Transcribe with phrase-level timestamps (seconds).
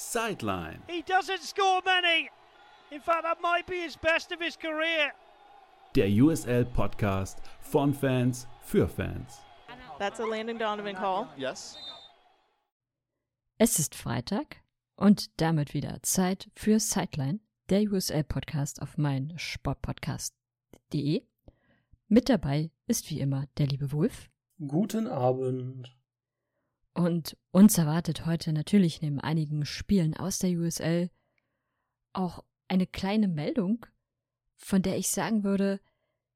[0.00, 0.82] Sideline.
[0.88, 2.30] He doesn't score many.
[2.90, 5.12] In fact, that might be his best of his career.
[5.94, 9.40] Der USL Podcast von Fans für Fans.
[9.98, 11.28] That's a Landon Donovan call.
[11.36, 11.76] Yes.
[13.58, 14.62] Es ist Freitag
[14.96, 21.22] und damit wieder Zeit für Sideline, der USL Podcast auf mein Sportpodcast.de.
[22.08, 24.30] Mit dabei ist wie immer der liebe Wolf.
[24.66, 25.94] Guten Abend.
[26.94, 31.10] Und uns erwartet heute natürlich neben einigen Spielen aus der USL
[32.12, 33.86] auch eine kleine Meldung,
[34.56, 35.80] von der ich sagen würde,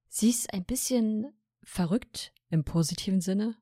[0.08, 3.56] sie ist ein bisschen verrückt im positiven Sinne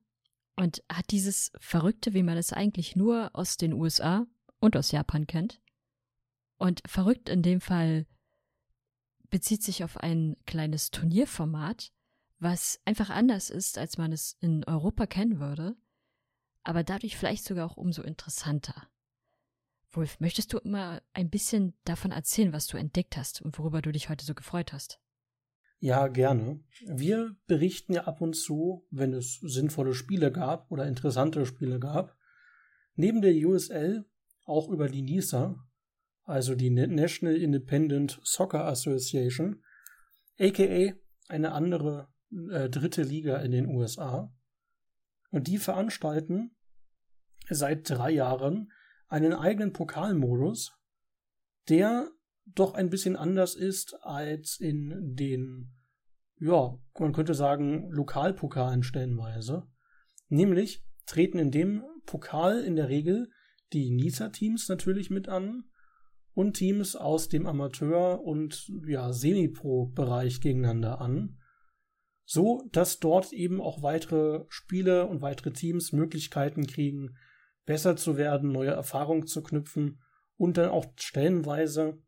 [0.55, 4.27] und hat dieses Verrückte, wie man es eigentlich nur aus den USA
[4.59, 5.61] und aus Japan kennt.
[6.57, 8.05] Und verrückt in dem Fall
[9.29, 11.91] bezieht sich auf ein kleines Turnierformat,
[12.37, 15.75] was einfach anders ist, als man es in Europa kennen würde
[16.63, 18.87] aber dadurch vielleicht sogar auch umso interessanter.
[19.91, 23.91] Wolf, möchtest du immer ein bisschen davon erzählen, was du entdeckt hast und worüber du
[23.91, 24.99] dich heute so gefreut hast?
[25.79, 26.63] Ja, gerne.
[26.85, 32.15] Wir berichten ja ab und zu, wenn es sinnvolle Spiele gab oder interessante Spiele gab,
[32.95, 34.05] neben der USL
[34.45, 35.55] auch über die NISA,
[36.23, 39.61] also die National Independent Soccer Association,
[40.39, 40.93] aka
[41.27, 42.07] eine andere
[42.51, 44.33] äh, dritte Liga in den USA.
[45.33, 46.51] Und die veranstalten
[47.49, 48.71] seit drei Jahren
[49.07, 50.77] einen eigenen Pokalmodus,
[51.69, 52.11] der
[52.45, 55.73] doch ein bisschen anders ist als in den,
[56.39, 59.67] ja, man könnte sagen, Lokalpokalen stellenweise.
[60.29, 63.31] Nämlich treten in dem Pokal in der Regel
[63.73, 65.63] die NISA-Teams natürlich mit an
[66.35, 71.39] und Teams aus dem Amateur- und ja, Semi-Pro-Bereich gegeneinander an
[72.25, 77.15] so dass dort eben auch weitere Spiele und weitere Teams Möglichkeiten kriegen,
[77.65, 80.01] besser zu werden, neue Erfahrungen zu knüpfen
[80.37, 82.01] und dann auch stellenweise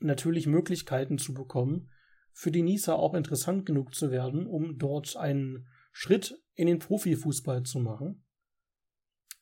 [0.00, 1.90] natürlich Möglichkeiten zu bekommen,
[2.32, 7.62] für die Nisa auch interessant genug zu werden, um dort einen Schritt in den Profifußball
[7.62, 8.24] zu machen.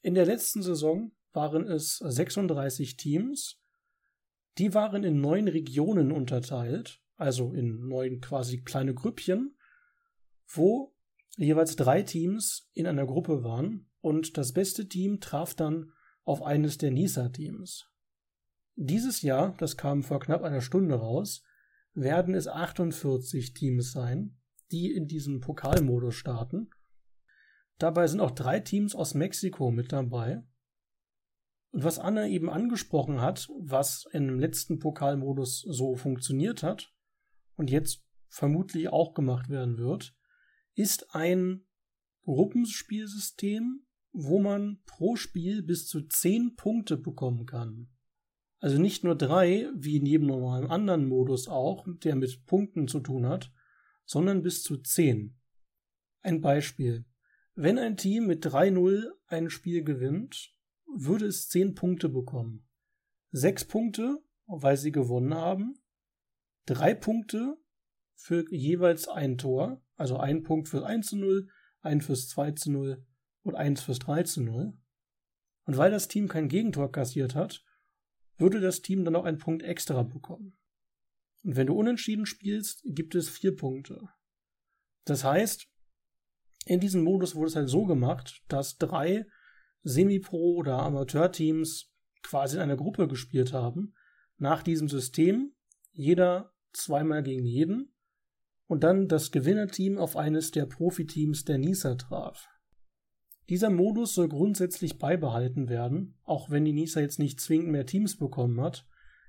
[0.01, 3.61] In der letzten Saison waren es 36 Teams,
[4.59, 9.57] die waren in neun Regionen unterteilt, also in neun quasi kleine Grüppchen,
[10.47, 10.95] wo
[11.37, 15.93] jeweils drei Teams in einer Gruppe waren und das beste Team traf dann
[16.25, 17.91] auf eines der NISA-Teams.
[18.77, 21.43] Dieses Jahr, das kam vor knapp einer Stunde raus,
[21.95, 24.37] werden es 48 Teams sein,
[24.73, 26.71] die in diesem Pokalmodus starten.
[27.79, 30.43] Dabei sind auch drei Teams aus Mexiko mit dabei.
[31.71, 36.93] Und was Anne eben angesprochen hat, was im letzten Pokalmodus so funktioniert hat
[37.57, 40.15] und jetzt vermutlich auch gemacht werden wird,
[40.75, 41.65] ist ein
[42.25, 47.89] Gruppenspielsystem, wo man pro Spiel bis zu zehn Punkte bekommen kann.
[48.61, 53.01] Also nicht nur drei, wie in jedem normalen anderen Modus auch, der mit Punkten zu
[53.01, 53.53] tun hat,
[54.07, 55.39] sondern bis zu zehn.
[56.23, 57.05] Ein Beispiel.
[57.55, 60.55] Wenn ein Team mit 3-0 ein Spiel gewinnt,
[60.87, 62.67] würde es zehn Punkte bekommen.
[63.33, 65.79] Sechs Punkte, weil sie gewonnen haben,
[66.67, 67.59] drei Punkte
[68.15, 71.49] für jeweils ein Tor also ein Punkt fürs 1 zu 0,
[71.81, 73.05] ein fürs 2 zu 0
[73.43, 74.77] und eins fürs 3 zu 0.
[75.67, 77.65] Und weil das Team kein Gegentor kassiert hat,
[78.37, 80.57] würde das Team dann auch einen Punkt extra bekommen.
[81.43, 84.09] Und wenn du unentschieden spielst, gibt es vier Punkte.
[85.05, 85.69] Das heißt,
[86.67, 89.27] in diesem Modus wurde es halt so gemacht, dass drei
[89.83, 93.95] Semi-Pro- oder Amateurteams quasi in einer Gruppe gespielt haben.
[94.39, 95.55] Nach diesem System
[95.93, 97.94] jeder zweimal gegen jeden
[98.67, 102.49] und dann das Gewinnerteam auf eines der Profiteams der NISA traf.
[103.49, 108.17] Dieser Modus soll grundsätzlich beibehalten werden, auch wenn die NISA jetzt nicht zwingend mehr Teams
[108.17, 108.87] bekommen hat,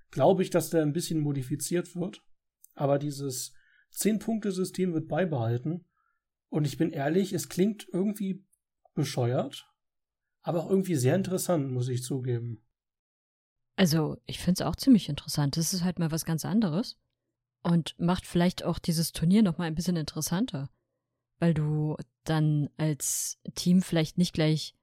[0.09, 2.23] glaube ich, dass der ein bisschen modifiziert wird.
[2.75, 3.53] Aber dieses
[3.93, 5.85] 10-Punkte-System wird beibehalten.
[6.47, 8.45] Und ich bin ehrlich, es klingt irgendwie
[8.93, 9.69] bescheuert,
[10.41, 12.63] aber auch irgendwie sehr interessant, muss ich zugeben.
[13.75, 15.57] Also, ich finde es auch ziemlich interessant.
[15.57, 16.97] Das ist halt mal was ganz anderes
[17.65, 20.69] und macht vielleicht auch dieses Turnier noch mal ein bisschen interessanter,
[21.39, 24.75] weil du dann als Team vielleicht nicht gleich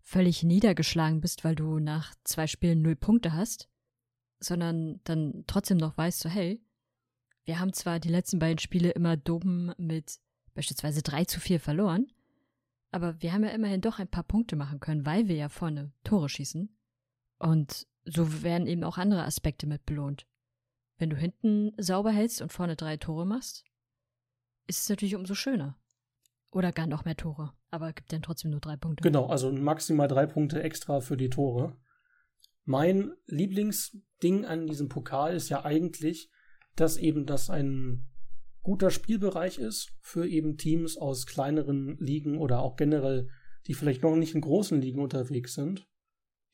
[0.00, 3.68] völlig niedergeschlagen bist, weil du nach zwei Spielen null Punkte hast,
[4.40, 6.60] sondern dann trotzdem noch weißt, so hey,
[7.44, 10.18] wir haben zwar die letzten beiden Spiele immer dumm mit
[10.54, 12.10] beispielsweise 3 zu 4 verloren,
[12.90, 15.92] aber wir haben ja immerhin doch ein paar Punkte machen können, weil wir ja vorne
[16.02, 16.68] Tore schießen.
[17.38, 20.26] Und so werden eben auch andere Aspekte mit belohnt.
[20.98, 23.64] Wenn du hinten sauber hältst und vorne drei Tore machst,
[24.66, 25.78] ist es natürlich umso schöner.
[26.50, 29.02] Oder gar noch mehr Tore, aber gibt dann trotzdem nur drei Punkte.
[29.02, 31.76] Genau, also maximal drei Punkte extra für die Tore.
[32.64, 36.30] Mein Lieblingsding an diesem Pokal ist ja eigentlich,
[36.74, 38.08] dass eben das ein
[38.62, 43.28] guter Spielbereich ist für eben Teams aus kleineren Ligen oder auch generell,
[43.66, 45.86] die vielleicht noch nicht in großen Ligen unterwegs sind,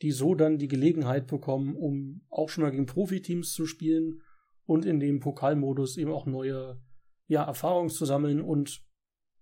[0.02, 4.20] die so dann die Gelegenheit bekommen, um auch schon mal gegen Profiteams zu spielen
[4.66, 6.80] und in dem Pokalmodus eben auch neue
[7.26, 8.82] ja, Erfahrungen zu sammeln und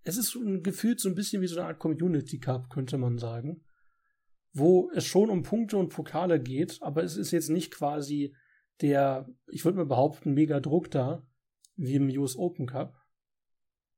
[0.04, 3.64] es ist gefühlt so ein bisschen wie so eine Art Community Cup, könnte man sagen,
[4.52, 8.34] wo es schon um Punkte und Pokale geht, aber es ist jetzt nicht quasi
[8.80, 11.26] der, ich würde mal behaupten, mega Druck da,
[11.76, 12.96] wie im US Open Cup.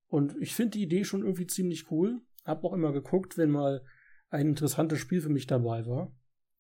[0.07, 2.21] Und ich finde die Idee schon irgendwie ziemlich cool.
[2.45, 3.83] Hab auch immer geguckt, wenn mal
[4.29, 6.15] ein interessantes Spiel für mich dabei war.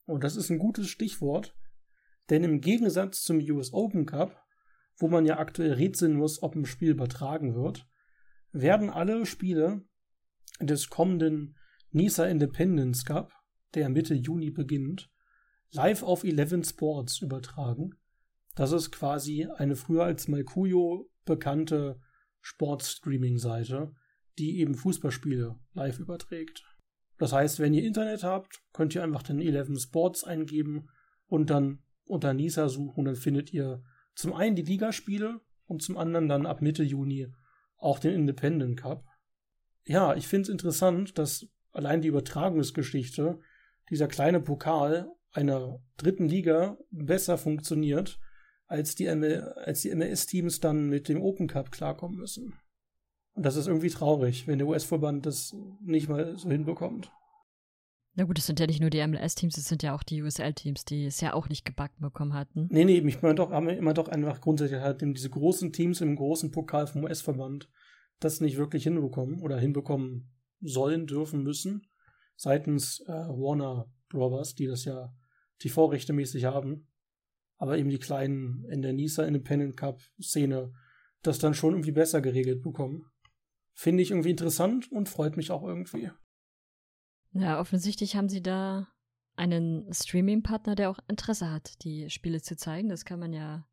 [0.06, 1.54] Und das ist ein gutes Stichwort,
[2.30, 4.43] denn im Gegensatz zum US Open Cup,
[4.96, 7.86] wo man ja aktuell rätseln muss, ob ein Spiel übertragen wird,
[8.52, 9.82] werden alle Spiele
[10.60, 11.56] des kommenden
[11.90, 13.32] NISA Independence Cup,
[13.74, 15.10] der Mitte Juni beginnt,
[15.72, 17.90] live auf Eleven Sports übertragen.
[18.54, 22.00] Das ist quasi eine früher als Malkuyo bekannte
[22.40, 23.92] Sportstreaming-Seite,
[24.38, 26.64] die eben Fußballspiele live überträgt.
[27.18, 30.88] Das heißt, wenn ihr Internet habt, könnt ihr einfach den 11 Sports eingeben
[31.26, 33.04] und dann unter NISA suchen.
[33.04, 33.82] Dann findet ihr
[34.14, 37.28] zum einen die Ligaspiele und zum anderen dann ab Mitte Juni
[37.78, 39.04] auch den Independent Cup.
[39.84, 43.38] Ja, ich finde es interessant, dass allein die Übertragungsgeschichte
[43.90, 48.18] dieser kleine Pokal einer dritten Liga besser funktioniert
[48.66, 52.54] als die, die MLS-Teams dann mit dem Open Cup klarkommen müssen.
[53.34, 57.12] Und das ist irgendwie traurig, wenn der US-Verband das nicht mal so hinbekommt.
[58.14, 60.84] Na gut, es sind ja nicht nur die MLS-Teams, es sind ja auch die USL-Teams,
[60.84, 62.68] die es ja auch nicht gebacken bekommen hatten.
[62.70, 66.00] Nee, nee, ich meine doch, haben wir immer doch einfach grundsätzlich halt diese großen Teams
[66.00, 67.68] im großen Pokal vom US-Verband
[68.20, 71.88] das nicht wirklich hinbekommen oder hinbekommen sollen, dürfen, müssen.
[72.36, 75.12] Seitens äh, Warner Brothers, die das ja
[75.58, 76.86] TV-Rechte mäßig haben
[77.56, 80.72] aber eben die kleinen in der NISA Independent Cup Szene
[81.22, 83.06] das dann schon irgendwie besser geregelt bekommen.
[83.72, 86.10] Finde ich irgendwie interessant und freut mich auch irgendwie.
[87.34, 88.88] Ja, offensichtlich haben sie da
[89.36, 92.88] einen Streaming-Partner, der auch Interesse hat, die Spiele zu zeigen.
[92.88, 93.66] Das kann man ja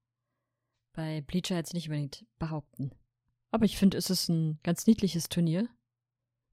[0.94, 2.92] bei Bleacher jetzt nicht unbedingt behaupten.
[3.52, 5.70] Aber ich finde, es ist ein ganz niedliches Turnier.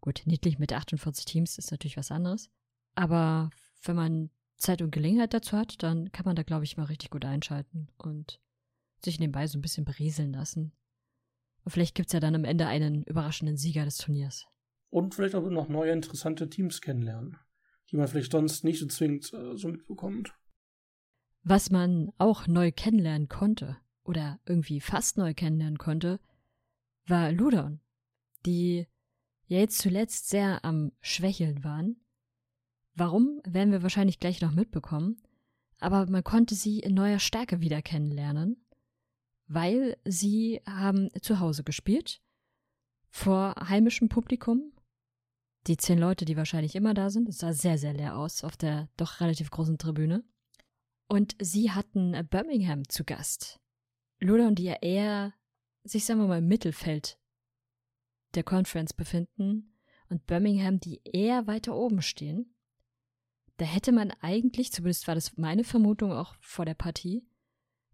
[0.00, 2.50] Gut, niedlich mit 48 Teams ist natürlich was anderes.
[2.94, 3.50] Aber
[3.82, 7.10] wenn man Zeit und Gelegenheit dazu hat, dann kann man da, glaube ich, mal richtig
[7.10, 8.40] gut einschalten und
[9.02, 10.72] sich nebenbei so ein bisschen berieseln lassen.
[11.64, 14.46] Und vielleicht gibt es ja dann am Ende einen überraschenden Sieger des Turniers.
[14.90, 17.36] Und vielleicht auch noch neue interessante Teams kennenlernen,
[17.90, 20.34] die man vielleicht sonst nicht so zwingend äh, so mitbekommt.
[21.42, 26.20] Was man auch neu kennenlernen konnte, oder irgendwie fast neu kennenlernen konnte,
[27.06, 27.80] war Ludon,
[28.46, 28.86] die
[29.46, 32.00] ja jetzt zuletzt sehr am Schwächeln waren
[32.98, 35.22] Warum, werden wir wahrscheinlich gleich noch mitbekommen,
[35.78, 38.66] aber man konnte sie in neuer Stärke wieder kennenlernen,
[39.46, 42.20] weil sie haben zu Hause gespielt,
[43.08, 44.72] vor heimischem Publikum.
[45.68, 48.56] Die zehn Leute, die wahrscheinlich immer da sind, es sah sehr, sehr leer aus auf
[48.56, 50.24] der doch relativ großen Tribüne.
[51.06, 53.60] Und sie hatten Birmingham zu Gast.
[54.18, 55.34] Luda und die ja eher
[55.84, 57.18] sich, sagen wir mal, im Mittelfeld
[58.34, 59.78] der Conference befinden
[60.08, 62.54] und Birmingham, die eher weiter oben stehen
[63.58, 67.26] da hätte man eigentlich, zumindest war das meine Vermutung auch vor der Partie,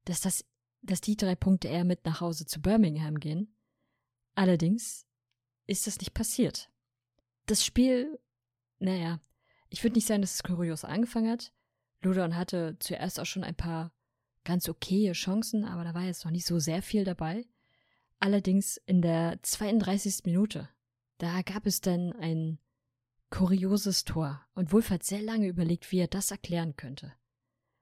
[0.04, 0.45] dass das,
[0.83, 3.57] dass die drei Punkte eher mit nach Hause zu Birmingham gehen.
[4.35, 5.07] Allerdings
[5.66, 6.71] ist das nicht passiert.
[7.47, 8.19] Das Spiel,
[8.79, 9.21] naja,
[9.69, 11.53] ich würde nicht sagen, dass es kurios angefangen hat.
[12.01, 13.93] Ludon hatte zuerst auch schon ein paar
[14.45, 17.47] ganz okaye Chancen, aber da war jetzt noch nicht so sehr viel dabei.
[18.19, 20.25] Allerdings in der 32.
[20.25, 20.69] Minute,
[21.19, 22.59] da gab es dann ein
[23.31, 27.13] kurioses Tor und Wulf hat sehr lange überlegt, wie er das erklären könnte.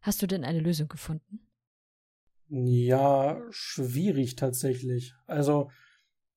[0.00, 1.47] Hast du denn eine Lösung gefunden?
[2.49, 5.14] Ja, schwierig tatsächlich.
[5.26, 5.71] Also,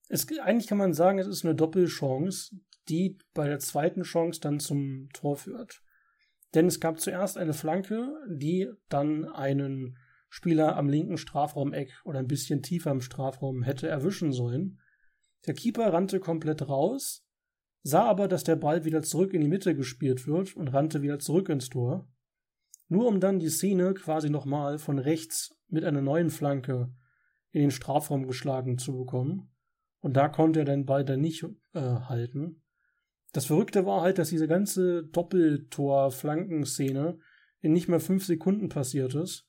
[0.08, 2.55] es, eigentlich kann man sagen, es ist eine Doppelchance,
[2.89, 5.81] die bei der zweiten Chance dann zum Tor führt.
[6.53, 9.97] Denn es gab zuerst eine Flanke, die dann einen
[10.29, 14.79] Spieler am linken Strafraumeck oder ein bisschen tiefer im Strafraum hätte erwischen sollen.
[15.47, 17.25] Der Keeper rannte komplett raus,
[17.83, 21.19] sah aber, dass der Ball wieder zurück in die Mitte gespielt wird und rannte wieder
[21.19, 22.07] zurück ins Tor.
[22.87, 26.93] Nur um dann die Szene quasi nochmal von rechts mit einer neuen Flanke
[27.51, 29.51] in den Strafraum geschlagen zu bekommen.
[29.99, 32.61] Und da konnte er den Ball dann nicht äh, halten.
[33.35, 37.19] Das Verrückte war halt, dass diese ganze Doppeltor-Flankenszene
[37.59, 39.45] in nicht mehr fünf Sekunden passiert ist.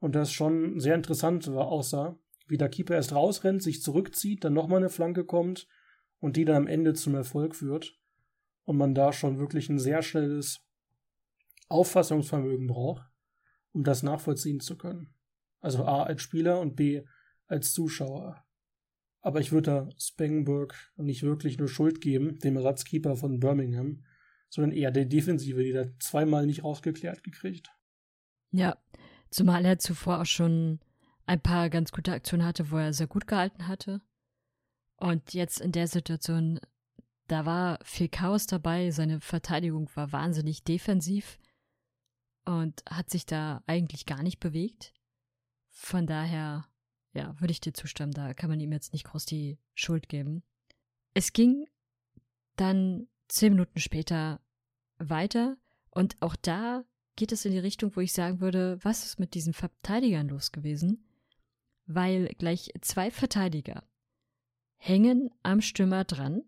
[0.00, 2.18] Und das schon sehr interessant war, aussah,
[2.48, 5.68] wie der Keeper erst rausrennt, sich zurückzieht, dann nochmal eine Flanke kommt
[6.18, 8.00] und die dann am Ende zum Erfolg führt
[8.64, 10.66] und man da schon wirklich ein sehr schnelles
[11.68, 13.06] Auffassungsvermögen braucht.
[13.70, 15.14] um das nachvollziehen zu können.
[15.60, 17.04] Also A als Spieler und B
[17.46, 18.44] als Zuschauer.
[19.22, 24.04] Aber ich würde da Spangenberg nicht wirklich nur Schuld geben, dem Ersatzkeeper von Birmingham,
[24.48, 27.70] sondern eher der Defensive, die da zweimal nicht rausgeklärt gekriegt.
[28.50, 28.76] Ja,
[29.30, 30.80] zumal er zuvor auch schon
[31.26, 34.00] ein paar ganz gute Aktionen hatte, wo er sehr gut gehalten hatte.
[34.96, 36.60] Und jetzt in der Situation,
[37.28, 41.38] da war viel Chaos dabei, seine Verteidigung war wahnsinnig defensiv
[42.44, 44.92] und hat sich da eigentlich gar nicht bewegt.
[45.68, 46.66] Von daher,
[47.12, 50.42] ja, würde ich dir zustimmen, da kann man ihm jetzt nicht groß die Schuld geben.
[51.14, 51.66] Es ging
[52.56, 54.40] dann zehn Minuten später
[54.98, 55.56] weiter
[55.90, 56.84] und auch da
[57.16, 60.52] geht es in die Richtung, wo ich sagen würde, was ist mit diesen Verteidigern los
[60.52, 61.04] gewesen?
[61.86, 63.82] Weil gleich zwei Verteidiger
[64.76, 66.42] hängen am Stürmer dran.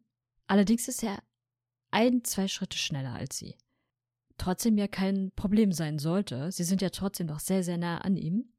[0.46, 1.22] Allerdings ist er
[1.90, 3.56] ein, zwei Schritte schneller als sie
[4.42, 6.50] trotzdem ja kein Problem sein sollte.
[6.50, 8.51] Sie sind ja trotzdem noch sehr, sehr nah an ihm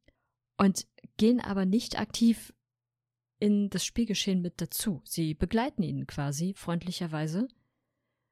[0.57, 0.86] und
[1.17, 2.53] gehen aber nicht aktiv
[3.39, 5.01] in das Spielgeschehen mit dazu.
[5.03, 7.48] Sie begleiten ihn quasi freundlicherweise,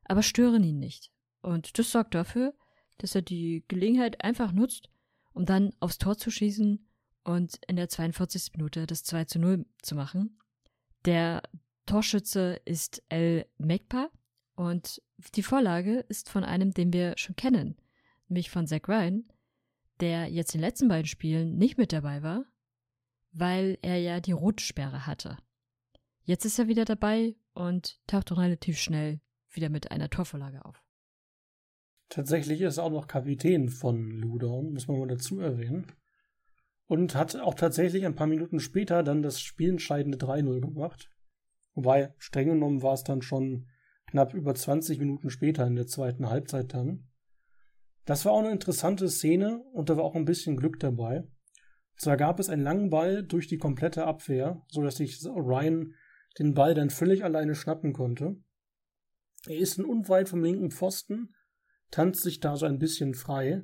[0.06, 1.12] aber stören ihn nicht.
[1.42, 2.54] Und das sorgt dafür,
[2.98, 4.90] dass er die Gelegenheit einfach nutzt,
[5.34, 6.88] um dann aufs Tor zu schießen
[7.24, 8.54] und in der 42.
[8.54, 10.40] Minute das 2 zu 0 zu machen.
[11.06, 11.44] Der
[11.86, 14.10] Torschütze ist El Mekpa
[14.56, 15.02] und
[15.36, 17.78] die Vorlage ist von einem, den wir schon kennen,
[18.28, 19.26] nämlich von Zack Ryan,
[20.02, 22.46] der jetzt in den letzten beiden Spielen nicht mit dabei war,
[23.32, 25.38] weil er ja die Rotsperre hatte.
[26.24, 30.84] Jetzt ist er wieder dabei und taucht relativ schnell wieder mit einer Torvorlage auf.
[32.10, 35.88] Tatsächlich ist er auch noch Kapitän von Ludon, muss man mal dazu erwähnen.
[36.88, 41.10] Und hat auch tatsächlich ein paar Minuten später dann das spielentscheidende 3-0 gemacht.
[41.74, 43.70] Wobei, streng genommen war es dann schon
[44.08, 47.08] knapp über 20 Minuten später in der zweiten Halbzeit dann.
[48.06, 51.24] Das war auch eine interessante Szene und da war auch ein bisschen Glück dabei.
[51.98, 55.94] Zwar gab es einen langen Ball durch die komplette Abwehr, so dass sich Ryan
[56.40, 58.38] den Ball dann völlig alleine schnappen konnte.
[59.48, 61.36] Er ist unweit vom linken Pfosten,
[61.92, 63.64] tanzt sich da so ein bisschen frei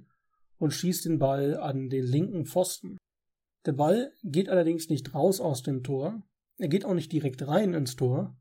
[0.58, 2.98] und schießt den Ball an den linken Pfosten.
[3.66, 6.24] Der Ball geht allerdings nicht raus aus dem Tor,
[6.58, 8.36] er geht auch nicht direkt rein ins Tor,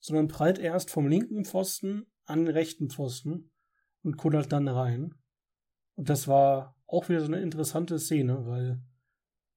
[0.00, 3.50] sondern prallt erst vom linken Pfosten an den rechten Pfosten
[4.02, 5.14] und kullert dann rein.
[5.98, 8.80] Und das war auch wieder so eine interessante Szene, weil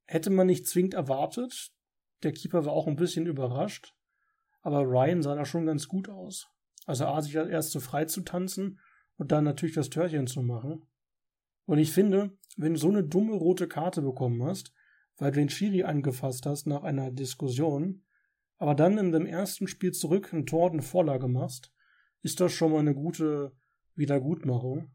[0.08, 1.72] hätte man nicht zwingend erwartet,
[2.24, 3.94] der Keeper war auch ein bisschen überrascht,
[4.64, 6.48] aber Ryan sah da schon ganz gut aus.
[6.88, 8.80] Also A, sich erst so frei zu tanzen
[9.18, 10.88] und dann natürlich das Törchen zu machen.
[11.66, 14.74] Und ich finde, wenn du so eine dumme rote Karte bekommen hast,
[15.18, 18.04] weil du den Schiri angefasst hast nach einer Diskussion,
[18.58, 21.72] aber dann in dem ersten Spiel zurück ein Tor und eine Vorlage machst,
[22.24, 23.56] ist das schon mal eine gute
[23.94, 24.92] Wiedergutmachung.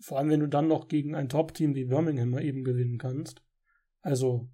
[0.00, 3.42] Vor allem, wenn du dann noch gegen ein Top-Team wie Birmingham mal eben gewinnen kannst.
[4.02, 4.48] Also,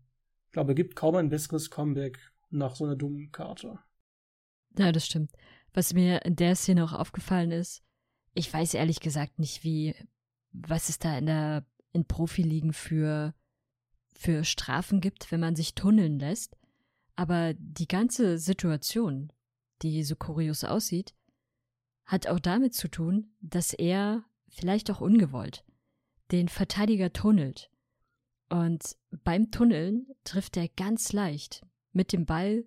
[0.47, 2.19] ich glaube, es gibt kaum ein besseres Comeback
[2.51, 3.79] nach so einer dummen Karte.
[4.79, 5.33] Ja, das stimmt.
[5.75, 7.83] Was mir in der Szene auch aufgefallen ist,
[8.35, 9.95] ich weiß ehrlich gesagt nicht, wie,
[10.53, 13.35] was es da in der, in Profiligen für,
[14.15, 16.57] für Strafen gibt, wenn man sich tunneln lässt.
[17.15, 19.33] Aber die ganze Situation,
[19.83, 21.15] die so kurios aussieht,
[22.05, 25.65] hat auch damit zu tun, dass er, vielleicht auch ungewollt,
[26.31, 27.71] den Verteidiger tunnelt.
[28.49, 32.65] Und beim Tunneln trifft er ganz leicht mit dem Ball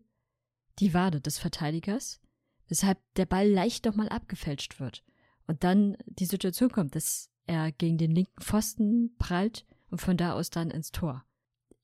[0.79, 2.19] die Wade des Verteidigers,
[2.67, 5.03] weshalb der Ball leicht nochmal abgefälscht wird.
[5.47, 10.33] Und dann die Situation kommt, dass er gegen den linken Pfosten prallt und von da
[10.33, 11.23] aus dann ins Tor.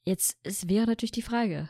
[0.04, 1.70] Jetzt es wäre natürlich die Frage,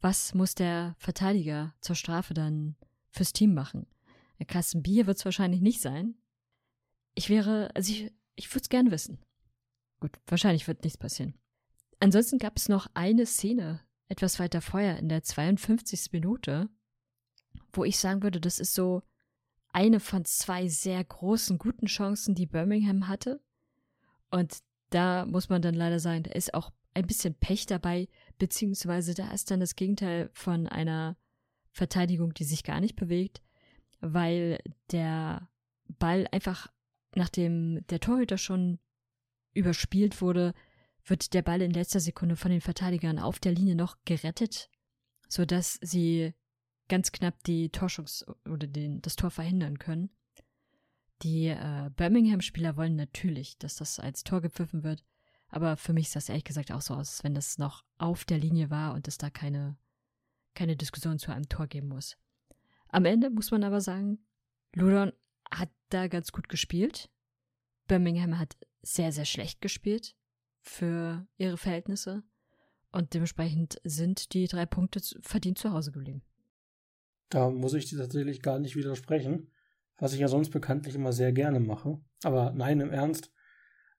[0.00, 2.76] was muss der Verteidiger zur Strafe dann
[3.10, 3.86] fürs Team machen?
[4.38, 6.16] Ein Kasten wird es wahrscheinlich nicht sein.
[7.14, 9.18] Ich wäre, also ich, ich würde es gern wissen.
[10.00, 11.34] Gut, wahrscheinlich wird nichts passieren.
[11.98, 16.12] Ansonsten gab es noch eine Szene etwas weiter vorher in der 52.
[16.12, 16.68] Minute,
[17.72, 19.02] wo ich sagen würde, das ist so
[19.72, 23.40] eine von zwei sehr großen guten Chancen, die Birmingham hatte.
[24.30, 24.58] Und
[24.90, 29.30] da muss man dann leider sagen, da ist auch ein bisschen Pech dabei, beziehungsweise da
[29.30, 31.16] ist dann das Gegenteil von einer
[31.70, 33.42] Verteidigung, die sich gar nicht bewegt,
[34.00, 34.58] weil
[34.90, 35.48] der
[35.86, 36.72] Ball einfach,
[37.14, 38.78] nachdem der Torhüter schon
[39.52, 40.54] überspielt wurde,
[41.04, 44.70] wird der Ball in letzter Sekunde von den Verteidigern auf der Linie noch gerettet,
[45.28, 46.34] sodass sie
[46.88, 50.10] ganz knapp die Torschungs- oder den, das Tor verhindern können.
[51.22, 55.04] Die äh, Birmingham-Spieler wollen natürlich, dass das als Tor gepfiffen wird,
[55.48, 58.24] aber für mich sah es ehrlich gesagt auch so aus, als wenn das noch auf
[58.24, 59.76] der Linie war und es da keine,
[60.54, 62.16] keine Diskussion zu einem Tor geben muss.
[62.88, 64.18] Am Ende muss man aber sagen,
[64.74, 65.12] Ludon
[65.50, 67.10] hat da ganz gut gespielt.
[67.88, 70.14] Birmingham hat sehr, sehr schlecht gespielt.
[70.62, 72.22] für ihre Verhältnisse.
[72.92, 76.22] Und dementsprechend sind die drei Punkte verdient zu Hause geblieben.
[77.28, 79.50] Da muss ich dir tatsächlich gar nicht widersprechen,
[79.98, 82.00] was ich ja sonst bekanntlich immer sehr gerne mache.
[82.24, 83.32] Aber nein, im Ernst.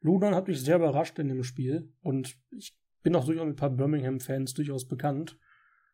[0.01, 3.59] Ludon hat mich sehr überrascht in dem Spiel und ich bin auch durchaus mit ein
[3.59, 5.37] paar Birmingham-Fans durchaus bekannt.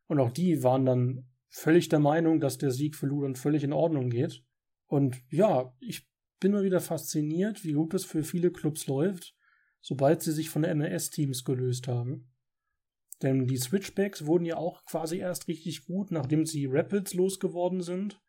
[0.08, 3.74] Und auch die waren dann völlig der Meinung, dass der Sieg für Ludon völlig in
[3.74, 4.44] Ordnung geht.
[4.88, 6.08] Und ja, ich
[6.40, 9.36] bin mal wieder fasziniert, wie gut es für viele Clubs läuft,
[9.82, 12.32] sobald sie sich von MLS-Teams gelöst haben.
[13.22, 18.22] Denn die Switchbacks wurden ja auch quasi erst richtig gut, nachdem sie Rapids losgeworden sind.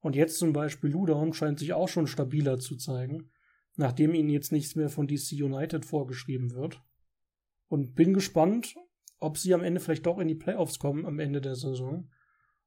[0.00, 3.30] Und jetzt zum Beispiel Ludon scheint sich auch schon stabiler zu zeigen,
[3.76, 6.82] nachdem ihnen jetzt nichts mehr von DC United vorgeschrieben wird.
[7.68, 8.74] Und bin gespannt,
[9.18, 12.10] ob sie am Ende vielleicht doch in die Playoffs kommen am Ende der Saison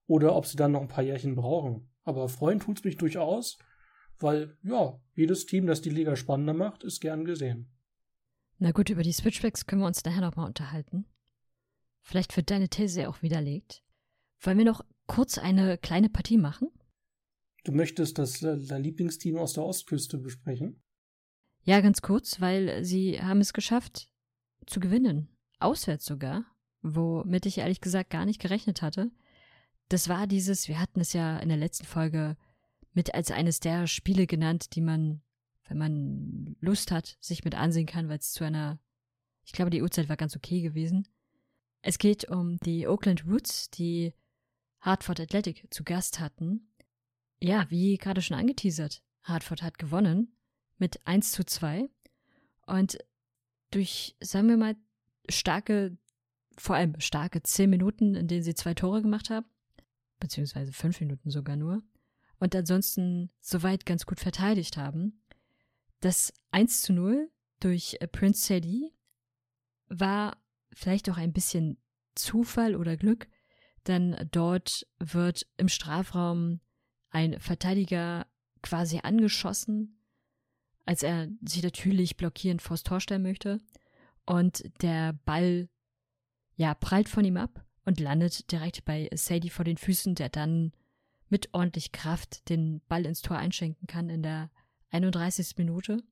[0.08, 1.90] oder ob sie dann noch ein paar Jährchen brauchen.
[2.06, 3.58] Aber freuen tut's mich durchaus,
[4.20, 7.72] weil ja, jedes Team, das die Liga spannender macht, ist gern gesehen.
[8.58, 11.06] Na gut, über die Switchbacks können wir uns nachher nochmal unterhalten.
[12.02, 13.84] Vielleicht wird deine These ja auch widerlegt.
[14.40, 16.70] Wollen wir noch kurz eine kleine Partie machen?
[17.64, 20.84] Du möchtest das äh, dein Lieblingsteam aus der Ostküste besprechen?
[21.64, 24.08] Ja, ganz kurz, weil sie haben es geschafft
[24.68, 25.36] zu gewinnen.
[25.60, 26.46] Auswärts sogar,
[26.84, 29.12] womit ich ehrlich gesagt gar nicht gerechnet hatte.
[29.90, 32.38] Das war dieses, wir hatten es ja in der letzten Folge
[32.94, 35.22] mit als eines der Spiele genannt, die man,
[35.68, 38.80] wenn man Lust hat, sich mit ansehen kann, weil es zu einer,
[39.44, 41.08] ich glaube, die Uhrzeit war ganz okay gewesen.
[41.82, 44.14] Es geht um die Oakland Roots, die
[44.80, 46.72] Hartford Athletic zu Gast hatten.
[47.42, 50.36] Ja, wie gerade schon angeteasert, Hartford hat gewonnen
[50.78, 51.90] mit 1 zu 2
[52.66, 52.98] und
[53.72, 54.76] durch, sagen wir mal,
[55.30, 55.98] starke,
[56.58, 59.46] vor allem starke 10 Minuten, in denen sie zwei Tore gemacht haben,
[60.20, 61.84] beziehungsweise 5 Minuten sogar nur,
[62.40, 65.24] und ansonsten soweit ganz gut verteidigt haben.
[66.02, 68.92] Das 1 zu 0 durch Prince Sadie
[69.88, 70.38] war
[70.74, 71.78] vielleicht auch ein bisschen
[72.16, 73.28] Zufall oder Glück,
[73.88, 76.60] denn dort wird im Strafraum
[77.10, 78.28] ein Verteidiger
[78.62, 80.02] quasi angeschossen,
[80.86, 83.60] als er sich natürlich blockierend vors Tor stellen möchte.
[84.26, 85.70] Und der Ball,
[86.56, 90.74] ja, prallt von ihm ab und landet direkt bei Sadie vor den Füßen, der dann
[91.30, 94.50] mit ordentlich Kraft den Ball ins Tor einschenken kann in der
[94.92, 95.58] 31.
[95.58, 96.04] Minute.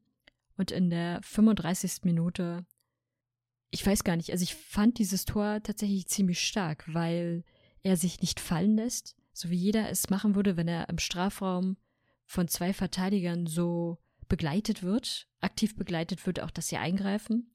[0.56, 2.04] Und in der 35.
[2.04, 2.66] Minute
[3.74, 7.44] ich weiß gar nicht, also ich fand dieses Tor tatsächlich ziemlich stark, weil
[7.82, 11.78] er sich nicht fallen lässt, so wie jeder es machen würde, wenn er im Strafraum
[12.28, 13.98] von zwei Verteidigern so
[14.30, 17.52] begleitet wird, aktiv begleitet wird, auch dass sie eingreifen,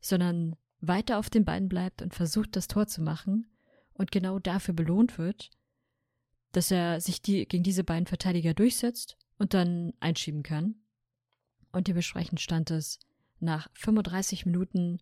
[0.00, 3.46] sondern weiter auf den Beinen bleibt und versucht, das Tor zu machen
[3.94, 5.50] und genau dafür belohnt wird,
[6.52, 10.76] dass er sich die, gegen diese beiden Verteidiger durchsetzt und dann einschieben kann.
[11.72, 12.98] Und dementsprechend stand es
[13.40, 14.98] nach 35 Minuten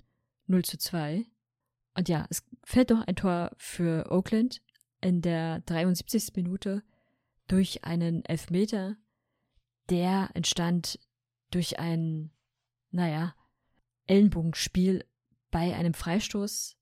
[0.47, 1.25] 0 zu 2.
[1.95, 4.61] Und ja, es fällt noch ein Tor für Oakland
[5.01, 6.33] in der 73.
[6.35, 6.83] Minute
[7.47, 8.97] durch einen Elfmeter.
[9.91, 10.99] Der entstand
[11.51, 12.31] durch ein,
[12.91, 13.35] naja,
[14.07, 15.05] Ellenbogenspiel
[15.55, 16.77] bei einem Freistoß.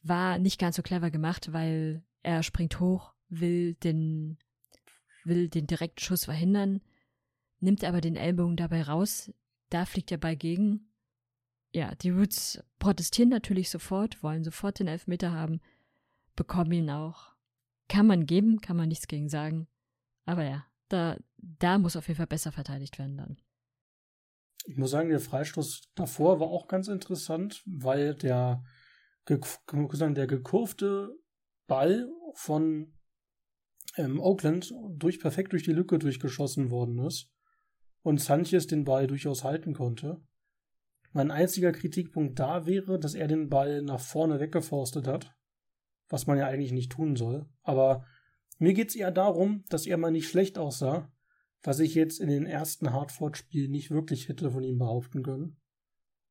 [0.00, 4.38] War nicht ganz so clever gemacht, weil er springt hoch, will den,
[5.24, 6.80] will den direkten Schuss verhindern,
[7.60, 9.30] nimmt aber den Ellbogen dabei raus.
[9.68, 10.88] Da fliegt der Ball gegen
[11.74, 15.60] ja, die Roots protestieren natürlich sofort, wollen sofort den Elfmeter haben,
[16.34, 17.34] bekommen ihn auch.
[17.88, 19.66] Kann man geben, kann man nichts gegen sagen.
[20.24, 23.36] Aber ja, da, da muss auf jeden Fall besser verteidigt werden dann.
[24.64, 28.64] Ich muss sagen, der Freistoß davor war auch ganz interessant, weil der,
[29.28, 31.14] der gekurfte
[31.66, 32.94] Ball von
[33.96, 37.30] ähm, Oakland durch, perfekt durch die Lücke durchgeschossen worden ist
[38.02, 40.22] und Sanchez den Ball durchaus halten konnte.
[41.12, 45.32] Mein einziger Kritikpunkt da wäre, dass er den Ball nach vorne weggeforstet hat,
[46.08, 47.46] was man ja eigentlich nicht tun soll.
[47.62, 48.04] Aber
[48.58, 51.12] mir geht es eher darum, dass er mal nicht schlecht aussah,
[51.64, 55.56] was ich jetzt in den ersten Hartford-Spielen nicht wirklich hätte von ihm behaupten können.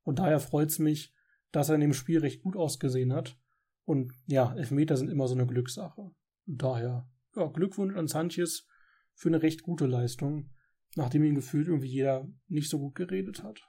[0.04, 1.12] Und daher freut es mich,
[1.50, 3.36] dass er in dem Spiel recht gut ausgesehen hat.
[3.84, 6.00] Und ja, Elfmeter sind immer so eine Glückssache.
[6.00, 6.14] Und
[6.62, 8.66] daher, ja, Glückwunsch an Sanchez
[9.14, 10.50] für eine recht gute Leistung,
[10.94, 13.60] nachdem ihn gefühlt irgendwie jeder nicht so gut geredet hat.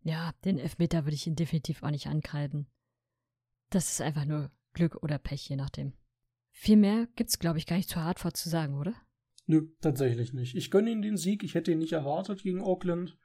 [0.00, 2.70] Ja, den Elfmeter würde ich ihn definitiv auch nicht ankreiden.
[3.70, 5.92] Das ist einfach nur Glück oder Pech, je nachdem.
[6.50, 8.94] Viel mehr gibt's, glaube ich, gar nicht zu Hartford zu sagen, oder?
[9.46, 10.56] Nö, tatsächlich nicht.
[10.56, 11.42] Ich gönne ihnen den Sieg.
[11.44, 13.16] Ich hätte ihn nicht erwartet gegen Auckland.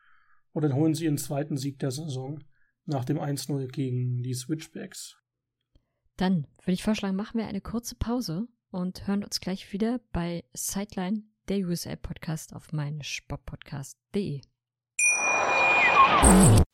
[0.53, 2.43] Und dann holen sie ihren zweiten Sieg der Saison
[2.85, 5.17] nach dem 1-0 gegen die Switchbacks.
[6.17, 10.43] Dann würde ich vorschlagen, machen wir eine kurze Pause und hören uns gleich wieder bei
[10.53, 14.41] Sideline, der USA Podcast auf meinsportpodcast.de.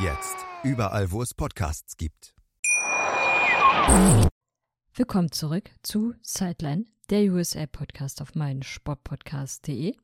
[0.00, 0.36] Jetzt.
[0.62, 2.32] Überall, wo es Podcasts gibt.
[4.94, 9.96] Willkommen zurück zu Sideline, der USA Podcast auf meinen Sportpodcast.de.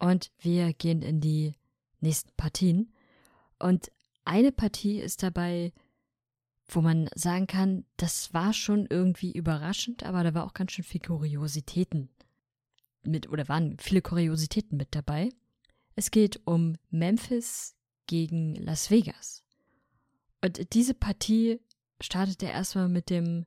[0.00, 1.54] Und wir gehen in die
[2.00, 2.92] nächsten Partien.
[3.60, 3.92] Und
[4.24, 5.72] eine Partie ist dabei,
[6.66, 10.84] wo man sagen kann, das war schon irgendwie überraschend, aber da war auch ganz schön
[10.84, 12.08] viel Kuriositäten
[13.04, 15.28] mit, oder waren viele Kuriositäten mit dabei.
[15.94, 19.44] Es geht um Memphis gegen Las Vegas.
[20.42, 21.60] Und diese Partie
[22.00, 23.46] startete erstmal mit dem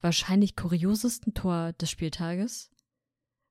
[0.00, 2.70] wahrscheinlich kuriosesten Tor des Spieltages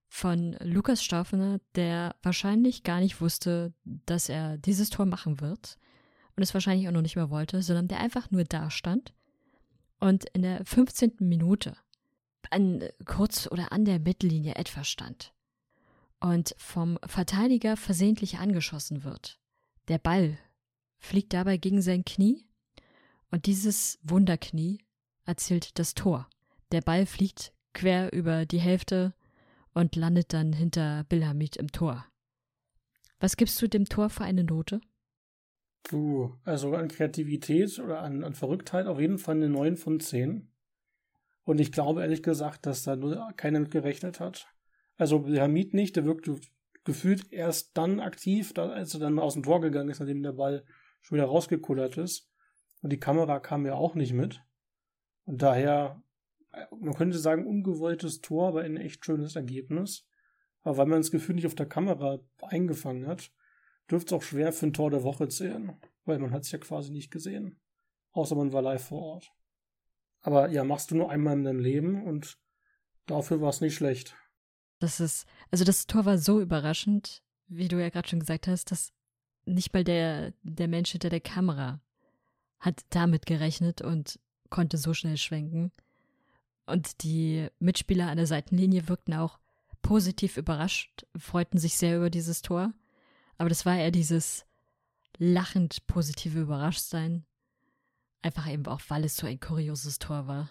[0.09, 5.77] von Lukas Staufener, der wahrscheinlich gar nicht wusste, dass er dieses Tor machen wird
[6.35, 9.13] und es wahrscheinlich auch noch nicht mehr wollte, sondern der einfach nur da stand
[10.01, 11.13] und in der 15.
[11.19, 11.77] Minute
[12.49, 15.33] an, kurz oder an der Mittellinie etwa stand
[16.19, 19.39] und vom Verteidiger versehentlich angeschossen wird.
[19.87, 20.37] Der Ball
[20.97, 22.45] fliegt dabei gegen sein Knie
[23.31, 24.79] und dieses Wunderknie
[25.25, 26.29] erzielt das Tor.
[26.71, 29.13] Der Ball fliegt quer über die Hälfte
[29.73, 32.05] und landet dann hinter Bilhamid im Tor.
[33.19, 34.81] Was gibst du dem Tor für eine Note?
[35.83, 40.49] Puh, also an Kreativität oder an, an Verrücktheit auf jeden Fall eine 9 von 10.
[41.43, 44.47] Und ich glaube ehrlich gesagt, dass da nur keiner mit gerechnet hat.
[44.97, 46.29] Also Bilhamid nicht, der wirkt
[46.83, 50.65] gefühlt erst dann aktiv, als er dann aus dem Tor gegangen ist, nachdem der Ball
[51.01, 52.29] schon wieder rausgekullert ist.
[52.81, 54.41] Und die Kamera kam ja auch nicht mit.
[55.25, 56.01] Und daher,
[56.79, 60.07] man könnte sagen, ungewolltes Tor, aber ein echt schönes Ergebnis.
[60.63, 63.31] Aber weil man das Gefühl nicht auf der Kamera eingefangen hat,
[63.89, 65.79] dürfte es auch schwer für ein Tor der Woche zählen.
[66.05, 67.59] Weil man hat es ja quasi nicht gesehen.
[68.11, 69.31] Außer man war live vor Ort.
[70.21, 72.39] Aber ja, machst du nur einmal in deinem Leben und
[73.05, 74.15] dafür war es nicht schlecht.
[74.81, 78.71] Das ist, also das Tor war so überraschend, wie du ja gerade schon gesagt hast,
[78.71, 78.91] dass
[79.45, 81.79] nicht mal der, der Mensch hinter der Kamera
[82.59, 85.71] hat damit gerechnet und konnte so schnell schwenken.
[86.65, 89.39] Und die Mitspieler an der Seitenlinie wirkten auch
[89.83, 92.73] positiv überrascht, freuten sich sehr über dieses Tor.
[93.37, 94.45] Aber das war eher dieses
[95.19, 97.23] lachend positive Überraschtsein.
[98.23, 100.49] Einfach eben auch, weil es so ein kurioses Tor war.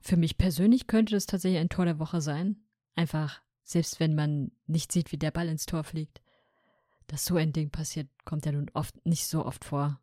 [0.00, 2.62] Für mich persönlich könnte das tatsächlich ein Tor der Woche sein.
[2.94, 6.22] Einfach selbst wenn man nicht sieht, wie der Ball ins Tor fliegt.
[7.06, 10.00] Dass so ein Ding passiert, kommt ja nun oft nicht so oft vor.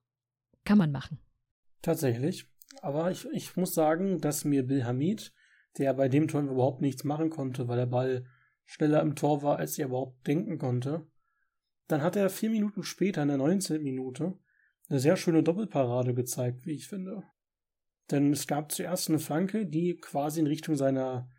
[0.66, 1.20] Kann man machen.
[1.82, 2.48] Tatsächlich.
[2.82, 5.34] Aber ich, ich muss sagen, dass mir Bill Hamid,
[5.80, 8.26] der bei dem Tor überhaupt nichts machen konnte, weil der Ball
[8.66, 11.08] schneller im Tor war, als er überhaupt denken konnte,
[11.88, 13.82] dann hat er vier Minuten später in der 19.
[13.82, 14.38] Minute
[14.90, 17.24] eine sehr schöne Doppelparade gezeigt, wie ich finde.
[18.12, 21.30] Denn es gab zuerst eine Flanke, die quasi in Richtung seiner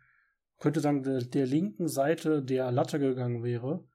[0.59, 3.87] könnte sagen, der, der linken Seite der Latte gegangen wäre.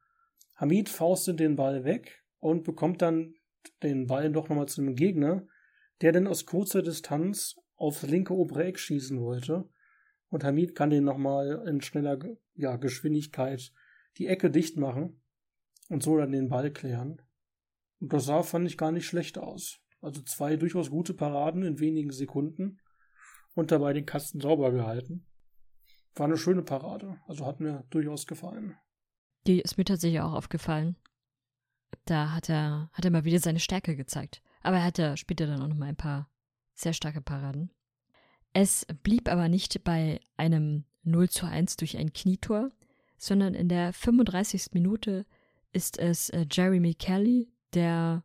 [0.56, 3.34] Hamid faustet den Ball weg und bekommt dann
[3.82, 5.46] den Ball doch nochmal zu einem Gegner,
[6.00, 9.68] der dann aus kurzer Distanz aufs linke obere Eck schießen wollte.
[10.28, 12.18] Und Hamid kann den nochmal in schneller
[12.54, 13.72] ja, Geschwindigkeit
[14.18, 15.20] die Ecke dicht machen
[15.88, 17.20] und so dann den Ball klären.
[18.00, 19.80] Und das sah, fand ich, gar nicht schlecht aus.
[20.00, 22.80] Also zwei durchaus gute Paraden in wenigen Sekunden
[23.54, 25.26] und dabei den Kasten sauber gehalten.
[26.14, 27.18] War eine schöne Parade.
[27.26, 28.76] Also hat mir durchaus gefallen.
[29.46, 30.96] Die ist mir tatsächlich auch aufgefallen.
[32.04, 34.42] Da hat er, hat er mal wieder seine Stärke gezeigt.
[34.62, 36.28] Aber er hatte später dann auch noch mal ein paar
[36.74, 37.70] sehr starke Paraden.
[38.52, 42.70] Es blieb aber nicht bei einem 0 zu 1 durch ein Knietor,
[43.16, 44.72] sondern in der 35.
[44.72, 45.26] Minute
[45.72, 48.24] ist es äh, Jeremy Kelly, der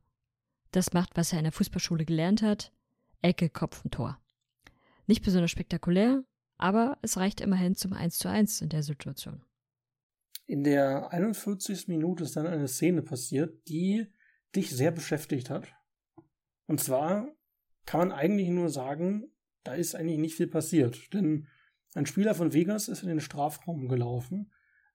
[0.71, 2.73] das macht, was er in der Fußballschule gelernt hat.
[3.21, 4.19] Ecke, Kopf und Tor.
[5.06, 6.23] Nicht besonders spektakulär,
[6.58, 9.43] aber es reicht immerhin zum 1 zu 1 in der Situation.
[10.46, 11.88] In der 41.
[11.88, 14.08] Minute ist dann eine Szene passiert, die
[14.56, 15.67] dich sehr beschäftigt hat.
[16.67, 17.28] Und zwar
[17.86, 19.32] kann man eigentlich nur sagen,
[19.63, 21.13] da ist eigentlich nicht viel passiert.
[21.13, 21.48] Denn
[21.93, 24.52] ein Spieler von Vegas ist in den Strafraum gelaufen.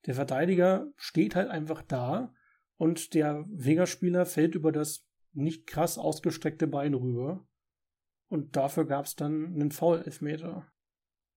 [0.07, 2.35] Der Verteidiger steht halt einfach da
[2.77, 7.47] und der Vegas-Spieler fällt über das nicht krass ausgestreckte Bein rüber.
[8.29, 10.72] Und dafür gab es dann einen Foul-Elfmeter.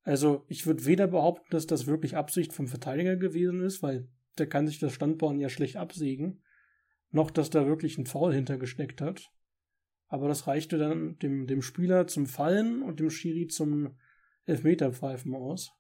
[0.05, 4.47] Also ich würde weder behaupten, dass das wirklich Absicht vom Verteidiger gewesen ist, weil der
[4.47, 6.41] kann sich das Standbein ja schlecht absägen.
[7.11, 9.31] noch, dass da wirklich ein Foul hintergesteckt hat.
[10.07, 13.97] Aber das reichte dann dem, dem Spieler zum Fallen und dem Schiri zum
[14.45, 15.71] Elfmeterpfeifen aus.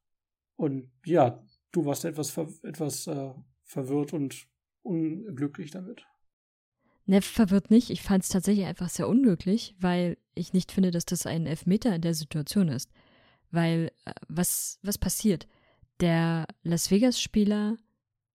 [0.55, 3.33] Und ja, du warst etwas, ver etwas äh,
[3.63, 4.47] verwirrt und
[4.81, 6.05] unglücklich damit.
[7.05, 7.89] Ne, verwirrt nicht.
[7.89, 11.93] Ich fand es tatsächlich einfach sehr unglücklich, weil ich nicht finde, dass das ein Elfmeter
[11.93, 12.89] in der Situation ist.
[13.55, 15.47] Weil äh, was, was passiert?
[16.01, 17.77] Der Las Vegas-Spieler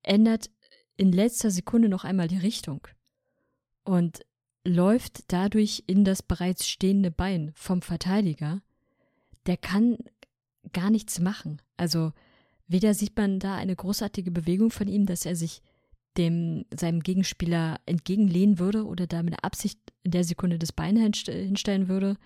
[0.02, 0.50] ändert
[0.96, 2.86] in letzter Sekunde noch einmal die Richtung
[3.84, 4.20] und
[4.64, 8.62] läuft dadurch in das bereits stehende Bein vom Verteidiger.
[9.46, 9.98] Der kann
[10.72, 11.62] gar nichts machen.
[11.76, 12.12] Also
[12.66, 15.62] weder sieht man da eine großartige Bewegung von ihm, dass er sich
[16.16, 21.88] dem seinem Gegenspieler entgegenlehnen würde oder da mit Absicht in der Sekunde das Bein hinstellen
[21.88, 22.16] würde,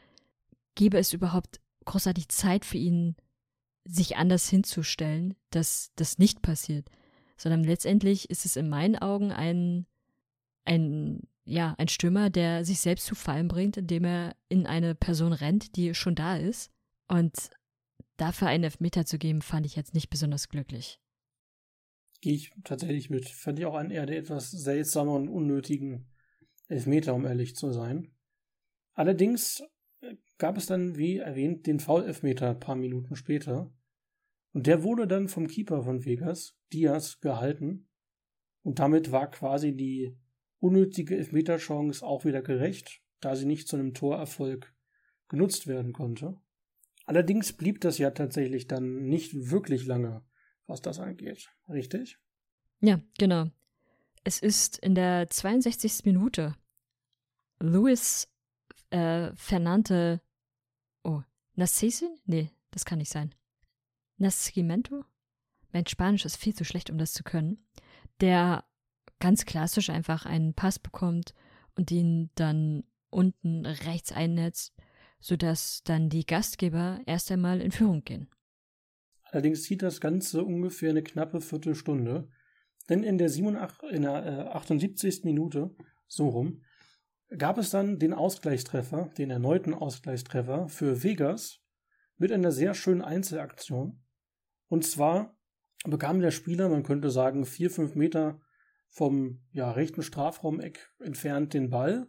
[0.75, 3.17] gäbe es überhaupt großartig Zeit für ihn,
[3.85, 6.89] sich anders hinzustellen, dass das nicht passiert.
[7.37, 9.87] Sondern letztendlich ist es in meinen Augen ein,
[10.65, 15.33] ein, ja, ein Stürmer, der sich selbst zu Fallen bringt, indem er in eine Person
[15.33, 16.71] rennt, die schon da ist.
[17.09, 17.51] Und
[18.17, 21.01] dafür einen Elfmeter zu geben, fand ich jetzt nicht besonders glücklich.
[22.21, 23.29] Gehe ich tatsächlich mit.
[23.29, 26.07] Fand ich auch einen eher der etwas seltsamen und unnötigen
[26.69, 28.15] Elfmeter, um ehrlich zu sein.
[28.95, 29.63] Allerdings
[30.39, 33.73] gab es dann, wie erwähnt, den Foul-Elfmeter ein paar Minuten später.
[34.53, 37.89] Und der wurde dann vom Keeper von Vegas, Diaz, gehalten.
[38.63, 40.17] Und damit war quasi die
[40.59, 44.75] unnötige Elfmeterchance auch wieder gerecht, da sie nicht zu einem Torerfolg
[45.29, 46.39] genutzt werden konnte.
[47.07, 50.25] Allerdings blieb das ja tatsächlich dann nicht wirklich lange,
[50.67, 51.51] was das angeht.
[51.69, 52.19] Richtig?
[52.81, 53.51] Ja, genau.
[54.25, 56.05] Es ist in der 62.
[56.05, 56.55] Minute.
[57.59, 58.29] Luis
[58.91, 60.21] äh, Fernante.
[61.03, 61.23] Oh,
[61.55, 62.17] Nascesin?
[62.25, 63.35] Nee, das kann nicht sein.
[64.17, 65.05] Nascimento?
[65.73, 67.67] Mein Spanisch ist viel zu schlecht, um das zu können.
[68.21, 68.65] Der
[69.19, 71.35] ganz klassisch einfach einen Pass bekommt
[71.75, 74.75] und ihn dann unten rechts einnetzt
[75.25, 78.29] sodass dann die Gastgeber erst einmal in Führung gehen.
[79.31, 82.29] Allerdings zieht das Ganze ungefähr eine knappe Viertelstunde,
[82.91, 85.25] denn in der, 87, in der 78.
[85.25, 85.75] Äh, Minute,
[86.07, 86.63] so rum,
[87.39, 91.61] gab es dann den Ausgleichstreffer, den erneuten Ausgleichstreffer für Vegas
[92.17, 94.03] mit einer sehr schönen Einzelaktion.
[94.69, 95.37] Und zwar
[95.85, 98.41] bekam der Spieler, man könnte sagen, vier, fünf Meter
[98.89, 102.09] vom ja, rechten Strafraumeck entfernt den Ball,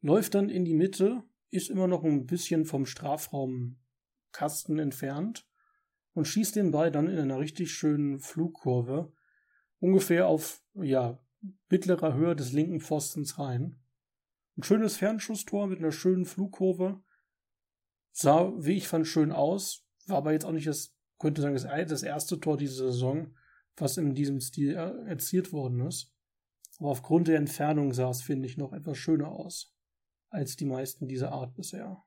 [0.00, 5.48] läuft dann in die Mitte ist immer noch ein bisschen vom Strafraumkasten entfernt
[6.12, 9.12] und schießt den Ball dann in einer richtig schönen Flugkurve
[9.78, 11.18] ungefähr auf ja,
[11.70, 13.80] mittlerer Höhe des linken Pfostens rein.
[14.58, 17.00] Ein schönes Fernschusstor mit einer schönen Flugkurve.
[18.10, 19.86] Sah, wie ich fand, schön aus.
[20.08, 23.36] War aber jetzt auch nicht das, könnte sagen, das erste Tor dieser Saison,
[23.76, 26.12] was in diesem Stil erzielt worden ist.
[26.80, 29.76] Aber aufgrund der Entfernung sah es, finde ich, noch etwas schöner aus
[30.30, 32.02] als die meisten dieser Art bisher.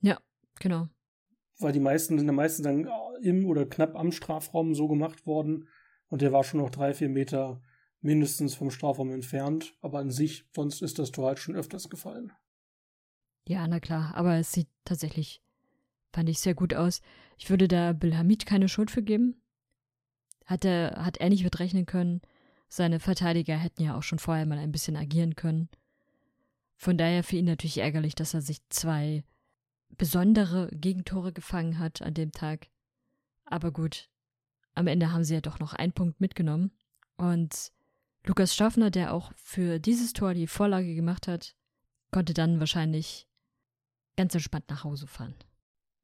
[0.00, 0.20] Ja,
[0.60, 0.88] genau.
[1.58, 2.88] Weil die meisten sind der meisten dann
[3.20, 5.68] im oder knapp am Strafraum so gemacht worden
[6.06, 7.60] und der war schon noch drei, vier Meter
[8.04, 12.32] mindestens vom Strafraum entfernt, aber an sich, sonst ist das Tor halt schon öfters gefallen.
[13.48, 15.42] Ja, na klar, aber es sieht tatsächlich,
[16.12, 17.00] fand ich, sehr gut aus.
[17.38, 19.40] Ich würde da Bill Hamid keine Schuld für geben.
[20.46, 22.20] Hat er, hat er nicht mitrechnen können.
[22.68, 25.68] Seine Verteidiger hätten ja auch schon vorher mal ein bisschen agieren können.
[26.76, 29.24] Von daher für ihn natürlich ärgerlich, dass er sich zwei
[29.88, 32.68] besondere Gegentore gefangen hat an dem Tag.
[33.44, 34.10] Aber gut,
[34.74, 36.72] am Ende haben sie ja doch noch einen Punkt mitgenommen.
[37.16, 37.72] Und
[38.26, 41.56] Lukas Schaffner, der auch für dieses Tor die Vorlage gemacht hat,
[42.10, 43.28] konnte dann wahrscheinlich
[44.16, 45.34] ganz entspannt nach Hause fahren.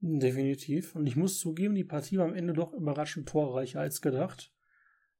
[0.00, 0.94] Definitiv.
[0.94, 4.52] Und ich muss zugeben, die Partie war am Ende doch überraschend torreicher als gedacht.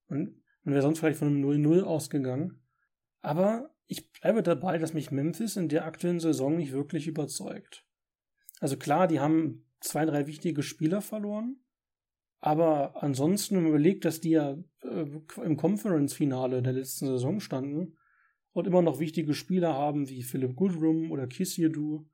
[0.08, 2.62] Und man wäre sonst vielleicht von einem 0-0 ausgegangen.
[3.22, 7.86] Aber ich bleibe dabei, dass mich Memphis in der aktuellen Saison nicht wirklich überzeugt.
[8.60, 11.56] Also klar, die haben zwei, drei wichtige Spieler verloren,
[12.40, 15.06] aber ansonsten, wenn man überlegt, dass die ja äh,
[15.44, 17.96] im Conference-Finale der letzten Saison standen
[18.52, 22.06] und immer noch wichtige Spieler haben wie Philip Goodrum oder Kissiedu,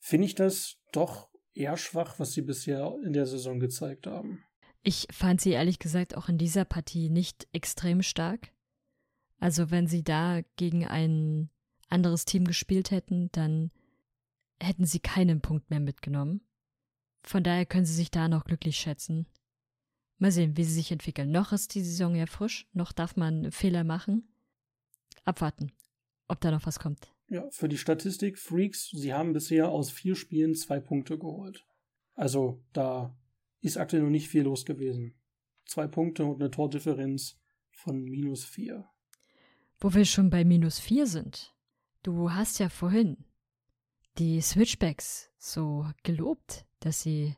[0.00, 4.42] finde ich das doch eher schwach, was sie bisher in der Saison gezeigt haben.
[4.82, 8.52] Ich fand sie ehrlich gesagt auch in dieser Partie nicht extrem stark.
[9.38, 11.50] Also wenn sie da gegen ein
[11.88, 13.70] anderes Team gespielt hätten, dann
[14.60, 16.40] hätten sie keinen Punkt mehr mitgenommen.
[17.22, 19.26] Von daher können sie sich da noch glücklich schätzen.
[20.18, 21.30] Mal sehen, wie sie sich entwickeln.
[21.30, 24.28] Noch ist die Saison ja frisch, noch darf man Fehler machen.
[25.24, 25.72] Abwarten,
[26.28, 27.12] ob da noch was kommt.
[27.28, 31.66] Ja, für die Statistik Freaks, sie haben bisher aus vier Spielen zwei Punkte geholt.
[32.14, 33.16] Also da
[33.60, 35.14] ist aktuell noch nicht viel los gewesen.
[35.64, 38.88] Zwei Punkte und eine Tordifferenz von minus vier.
[39.78, 41.54] Wo wir schon bei minus vier sind.
[42.02, 43.24] Du hast ja vorhin
[44.18, 47.34] die Switchbacks so gelobt, dass sie,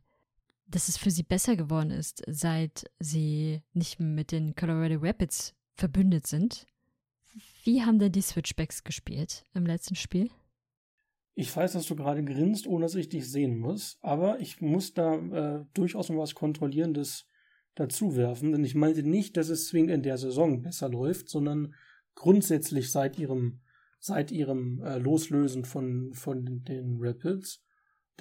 [0.67, 6.27] dass es für sie besser geworden ist, seit sie nicht mit den Colorado Rapids verbündet
[6.27, 6.67] sind.
[7.65, 10.31] Wie haben denn die Switchbacks gespielt im letzten Spiel?
[11.35, 14.95] Ich weiß, dass du gerade grinst, ohne dass ich dich sehen muss, aber ich muss
[14.95, 17.27] da äh, durchaus noch was Kontrollierendes
[17.75, 21.75] dazu werfen, denn ich meinte nicht, dass es zwingend in der Saison besser läuft, sondern
[22.15, 23.63] grundsätzlich seit ihrem,
[23.99, 27.65] seit ihrem äh, Loslösen von, von den Rapids.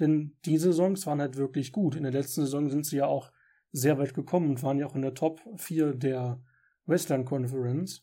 [0.00, 1.94] Denn die Saisons waren halt wirklich gut.
[1.94, 3.30] In der letzten Saison sind sie ja auch
[3.70, 6.40] sehr weit gekommen und waren ja auch in der Top 4 der
[6.86, 8.02] Western Conference.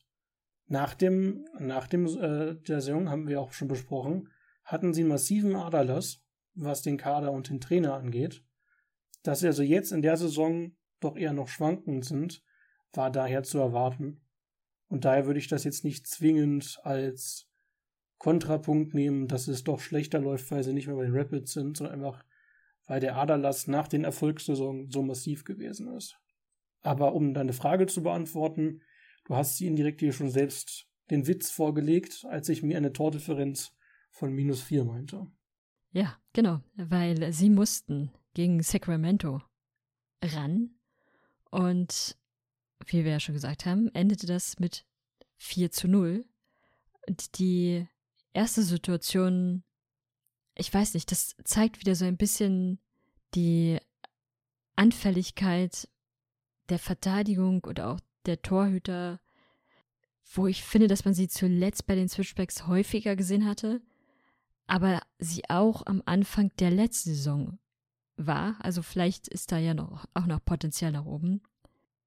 [0.67, 4.29] Nach dem, nach dem äh, der Saison haben wir auch schon besprochen,
[4.63, 6.23] hatten sie massiven Aderlass,
[6.53, 8.43] was den Kader und den Trainer angeht.
[9.23, 12.43] Dass sie also jetzt in der Saison doch eher noch schwankend sind,
[12.93, 14.21] war daher zu erwarten.
[14.87, 17.50] Und daher würde ich das jetzt nicht zwingend als
[18.21, 21.77] Kontrapunkt nehmen, dass es doch schlechter läuft, weil sie nicht mehr bei den Rapids sind,
[21.77, 22.23] sondern einfach,
[22.85, 26.19] weil der Aderlass nach den Erfolgssaison so massiv gewesen ist.
[26.83, 28.83] Aber um deine Frage zu beantworten,
[29.25, 33.75] du hast sie indirekt hier schon selbst den Witz vorgelegt, als ich mir eine Tordifferenz
[34.11, 35.25] von minus vier meinte.
[35.91, 39.41] Ja, genau, weil sie mussten gegen Sacramento
[40.21, 40.75] ran
[41.49, 42.15] und
[42.85, 44.85] wie wir ja schon gesagt haben, endete das mit
[45.37, 46.23] 4 zu 0.
[47.07, 47.87] Und die
[48.33, 49.63] erste Situation,
[50.55, 52.79] ich weiß nicht, das zeigt wieder so ein bisschen
[53.35, 53.79] die
[54.75, 55.87] Anfälligkeit
[56.69, 59.19] der Verteidigung oder auch der Torhüter,
[60.33, 63.81] wo ich finde, dass man sie zuletzt bei den Switchbacks häufiger gesehen hatte,
[64.67, 67.59] aber sie auch am Anfang der letzten Saison
[68.15, 68.55] war.
[68.59, 71.41] Also vielleicht ist da ja noch, auch noch Potenzial nach oben.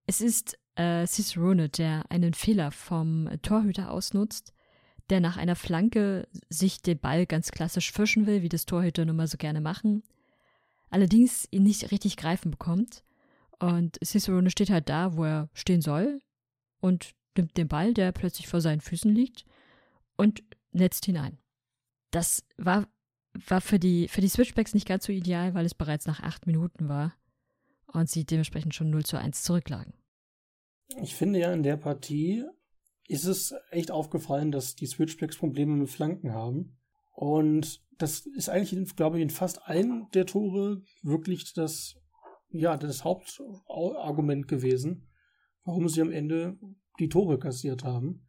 [0.07, 4.54] Es ist äh, Cicerone, der einen Fehler vom Torhüter ausnutzt,
[5.11, 9.17] der nach einer Flanke sich den Ball ganz klassisch fischen will, wie das Torhüter nun
[9.17, 10.03] mal so gerne machen,
[10.91, 13.05] allerdings ihn nicht richtig greifen bekommt.
[13.59, 16.21] Und Cicerone steht halt da, wo er stehen soll
[16.81, 19.45] und nimmt den Ball, der plötzlich vor seinen Füßen liegt,
[20.17, 21.39] und netzt hinein.
[22.11, 22.87] Das war
[23.49, 26.47] war für die, für die Switchbacks nicht ganz so ideal, weil es bereits nach acht
[26.47, 27.15] Minuten war
[27.87, 29.93] und sie dementsprechend schon 0 zu 1 zurücklagen.
[31.03, 32.45] Ich finde ja, in der Partie
[33.07, 36.77] ist es echt aufgefallen, dass die Switchbacks Probleme mit Flanken haben.
[37.13, 41.97] Und das ist eigentlich, glaube ich, in fast allen der Tore wirklich das,
[42.51, 45.09] ja, das Hauptargument gewesen,
[45.65, 46.59] warum sie am Ende
[46.99, 48.27] die Tore kassiert haben.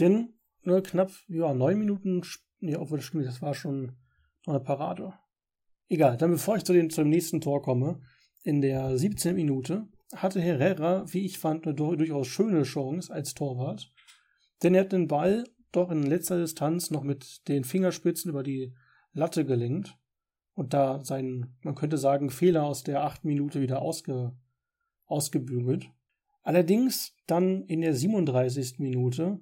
[0.00, 2.22] Denn nur knapp, ja, neun Minuten,
[2.60, 3.96] nee, obwohl das stimmt, das war schon
[4.46, 5.14] eine Parade.
[5.88, 8.00] Egal, dann bevor ich zu den, zum nächsten Tor komme,
[8.42, 9.34] in der 17.
[9.34, 13.92] Minute hatte Herrera, wie ich fand, eine durchaus schöne Chance als Torwart.
[14.64, 18.74] Denn er hat den Ball doch in letzter Distanz noch mit den Fingerspitzen über die
[19.12, 19.96] Latte gelenkt
[20.54, 24.32] und da seinen, man könnte sagen, Fehler aus der achten Minute wieder ausge,
[25.04, 25.90] ausgebügelt.
[26.42, 28.78] Allerdings dann in der 37.
[28.78, 29.40] Minute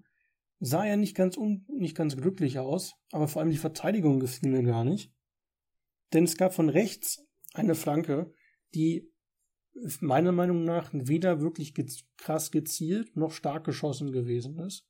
[0.58, 4.50] sah er nicht ganz, un, nicht ganz glücklich aus, aber vor allem die Verteidigung gefiel
[4.50, 5.12] mir gar nicht.
[6.12, 8.32] Denn es gab von rechts eine Flanke,
[8.74, 9.08] die
[10.00, 11.74] meiner Meinung nach weder wirklich
[12.16, 14.87] krass gezielt noch stark geschossen gewesen ist.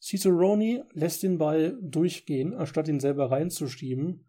[0.00, 4.26] Cicerone lässt den Ball durchgehen, anstatt ihn selber reinzuschieben.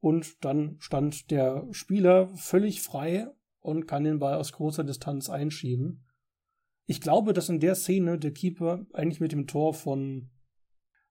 [0.00, 3.28] Und dann stand der Spieler völlig frei
[3.60, 6.04] und kann den Ball aus großer Distanz einschieben.
[6.86, 10.30] Ich glaube, dass in der Szene der Keeper eigentlich mit dem Tor von,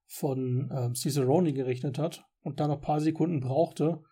[0.06, 4.02] von äh, Cicerone gerechnet hat und dann noch ein paar Sekunden brauchte,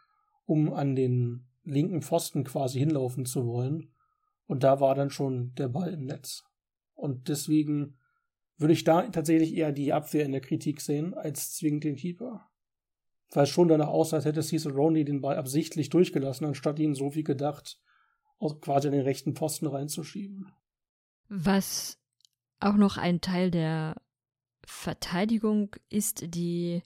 [0.44, 3.92] um an den linken Pfosten quasi hinlaufen zu wollen.
[4.46, 6.44] Und da war dann schon der Ball im Netz.
[6.94, 7.98] Und deswegen
[8.58, 12.48] würde ich da tatsächlich eher die Abwehr in der Kritik sehen, als zwingend den Keeper.
[13.32, 17.24] Weil schon danach aussah, als hätte Cicerone den Ball absichtlich durchgelassen, anstatt ihn so wie
[17.24, 17.80] gedacht
[18.60, 20.52] quasi an den rechten Posten reinzuschieben.
[21.28, 21.98] Was
[22.60, 23.96] auch noch ein Teil der
[24.64, 26.82] Verteidigung ist, die,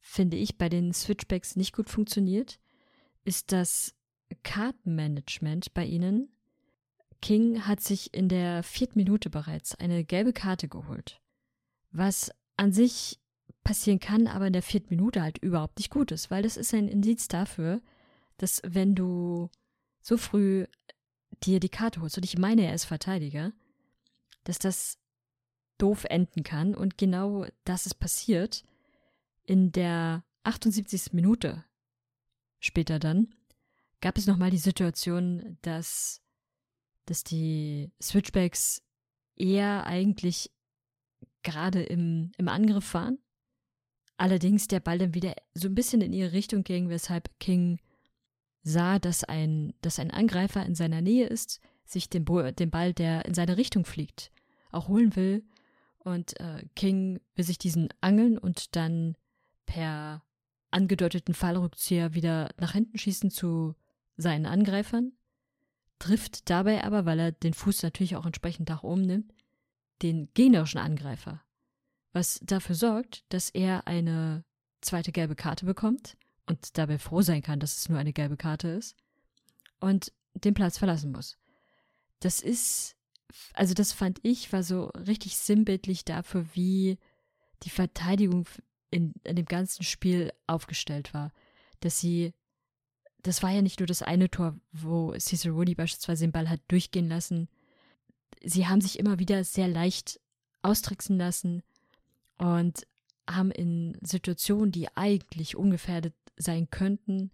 [0.00, 2.58] finde ich, bei den Switchbacks nicht gut funktioniert,
[3.24, 3.94] ist das
[4.42, 6.32] Kartenmanagement bei ihnen.
[7.20, 11.20] King hat sich in der vierten Minute bereits eine gelbe Karte geholt.
[11.90, 13.18] Was an sich
[13.64, 16.72] passieren kann, aber in der vierten Minute halt überhaupt nicht gut ist, weil das ist
[16.74, 17.80] ein Indiz dafür,
[18.36, 19.50] dass wenn du
[20.00, 20.66] so früh
[21.42, 23.52] dir die Karte holst, und ich meine, er ist Verteidiger,
[24.44, 24.98] dass das
[25.78, 26.74] doof enden kann.
[26.74, 28.64] Und genau das ist passiert.
[29.44, 31.12] In der 78.
[31.12, 31.64] Minute
[32.58, 33.34] später dann
[34.00, 36.20] gab es nochmal die Situation, dass,
[37.08, 38.82] dass die Switchbacks
[39.36, 40.50] eher eigentlich
[41.42, 43.18] gerade im, im Angriff waren.
[44.16, 47.78] Allerdings der Ball dann wieder so ein bisschen in ihre Richtung ging, weshalb King
[48.62, 52.92] sah, dass ein, dass ein Angreifer in seiner Nähe ist, sich den, Bo den Ball,
[52.92, 54.30] der in seine Richtung fliegt,
[54.70, 55.44] auch holen will.
[55.98, 59.16] Und äh, King will sich diesen angeln und dann
[59.66, 60.22] per
[60.70, 63.74] angedeuteten Fallrückzieher wieder nach hinten schießen zu
[64.16, 65.12] seinen Angreifern,
[65.98, 69.32] trifft dabei aber, weil er den Fuß natürlich auch entsprechend nach oben nimmt,
[70.02, 71.42] den gegnerischen Angreifer,
[72.12, 74.44] was dafür sorgt, dass er eine
[74.80, 78.68] zweite gelbe Karte bekommt und dabei froh sein kann, dass es nur eine gelbe Karte
[78.68, 78.96] ist
[79.80, 81.36] und den Platz verlassen muss.
[82.20, 82.96] Das ist,
[83.54, 86.98] also das fand ich, war so richtig sinnbildlich dafür, wie
[87.64, 88.46] die Verteidigung
[88.90, 91.32] in, in dem ganzen Spiel aufgestellt war.
[91.80, 92.32] Dass sie,
[93.22, 96.60] das war ja nicht nur das eine Tor, wo Cecil Rooney beispielsweise den Ball hat
[96.68, 97.48] durchgehen lassen.
[98.42, 100.20] Sie haben sich immer wieder sehr leicht
[100.62, 101.62] austricksen lassen
[102.38, 102.86] und
[103.28, 107.30] haben in Situationen, die eigentlich ungefährdet sein könnten,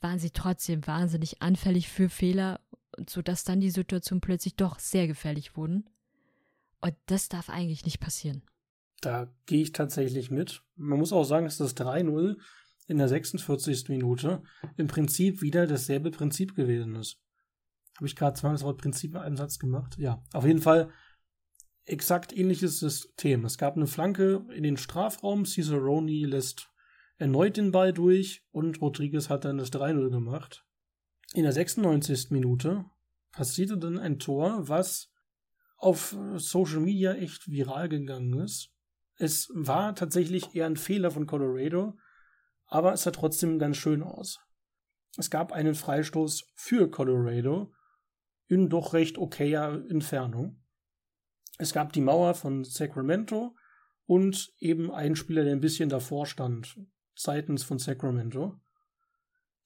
[0.00, 2.60] waren sie trotzdem wahnsinnig anfällig für Fehler,
[3.08, 5.88] sodass dann die Situation plötzlich doch sehr gefährlich wurden.
[6.80, 8.42] Und das darf eigentlich nicht passieren.
[9.00, 10.62] Da gehe ich tatsächlich mit.
[10.76, 12.36] Man muss auch sagen, dass das 3-0
[12.88, 13.88] in der 46.
[13.88, 14.42] Minute
[14.76, 17.20] im Prinzip wieder dasselbe Prinzip gewesen ist.
[17.96, 19.96] Habe ich gerade zweimal das Wort Prinzip in einem Satz gemacht?
[19.98, 20.90] Ja, auf jeden Fall
[21.84, 23.44] exakt ähnliches System.
[23.44, 26.70] Es gab eine Flanke in den Strafraum, Cicerone lässt
[27.18, 30.64] erneut den Ball durch und Rodriguez hat dann das 3-0 gemacht.
[31.34, 32.30] In der 96.
[32.30, 32.84] Minute
[33.32, 35.10] passierte dann ein Tor, was
[35.76, 38.70] auf Social Media echt viral gegangen ist.
[39.16, 41.98] Es war tatsächlich eher ein Fehler von Colorado,
[42.68, 44.40] aber es sah trotzdem ganz schön aus.
[45.16, 47.72] Es gab einen Freistoß für Colorado
[48.46, 50.62] in doch recht okayer Entfernung.
[51.58, 53.56] Es gab die Mauer von Sacramento
[54.06, 56.78] und eben einen Spieler, der ein bisschen davor stand,
[57.14, 58.60] seitens von Sacramento.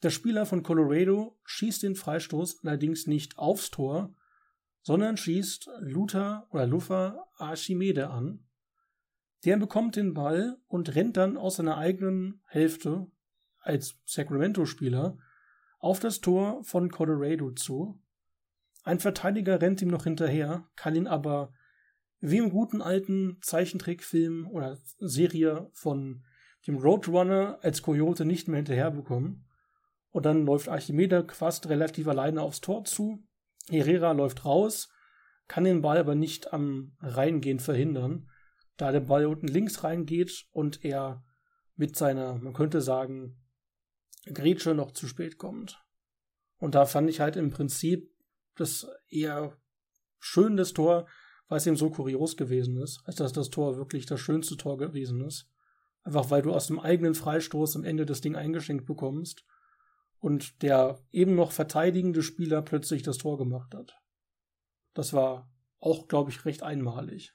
[0.02, 4.16] Der Spieler von Colorado schießt den Freistoß allerdings nicht aufs Tor,
[4.82, 8.48] sondern schießt Luther oder Lufa Archimede an,
[9.44, 13.06] der bekommt den Ball und rennt dann aus seiner eigenen Hälfte
[13.58, 15.18] als Sacramento-Spieler
[15.78, 18.00] auf das Tor von Colorado zu.
[18.84, 21.52] Ein Verteidiger rennt ihm noch hinterher, kann ihn aber
[22.20, 26.24] wie im guten alten Zeichentrickfilm oder Serie von
[26.68, 29.44] dem Roadrunner als Coyote nicht mehr hinterherbekommen.
[30.10, 33.24] Und dann läuft Archimede fast relativ alleine aufs Tor zu.
[33.68, 34.88] Herrera läuft raus,
[35.48, 38.28] kann den Ball aber nicht am Reingehen verhindern
[38.76, 41.24] da der Ball unten links reingeht und er
[41.76, 43.36] mit seiner, man könnte sagen,
[44.26, 45.84] Grätsche noch zu spät kommt.
[46.58, 48.10] Und da fand ich halt im Prinzip
[48.56, 49.56] das eher
[50.18, 51.08] schön, das Tor,
[51.48, 54.78] weil es eben so kurios gewesen ist, als dass das Tor wirklich das schönste Tor
[54.78, 55.48] gewesen ist.
[56.02, 59.44] Einfach weil du aus dem eigenen Freistoß am Ende das Ding eingeschenkt bekommst
[60.18, 63.96] und der eben noch verteidigende Spieler plötzlich das Tor gemacht hat.
[64.94, 65.50] Das war
[65.80, 67.34] auch, glaube ich, recht einmalig.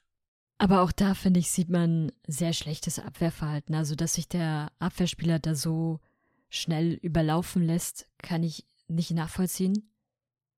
[0.58, 3.74] Aber auch da, finde ich, sieht man sehr schlechtes Abwehrverhalten.
[3.74, 6.00] Also, dass sich der Abwehrspieler da so
[6.48, 9.88] schnell überlaufen lässt, kann ich nicht nachvollziehen.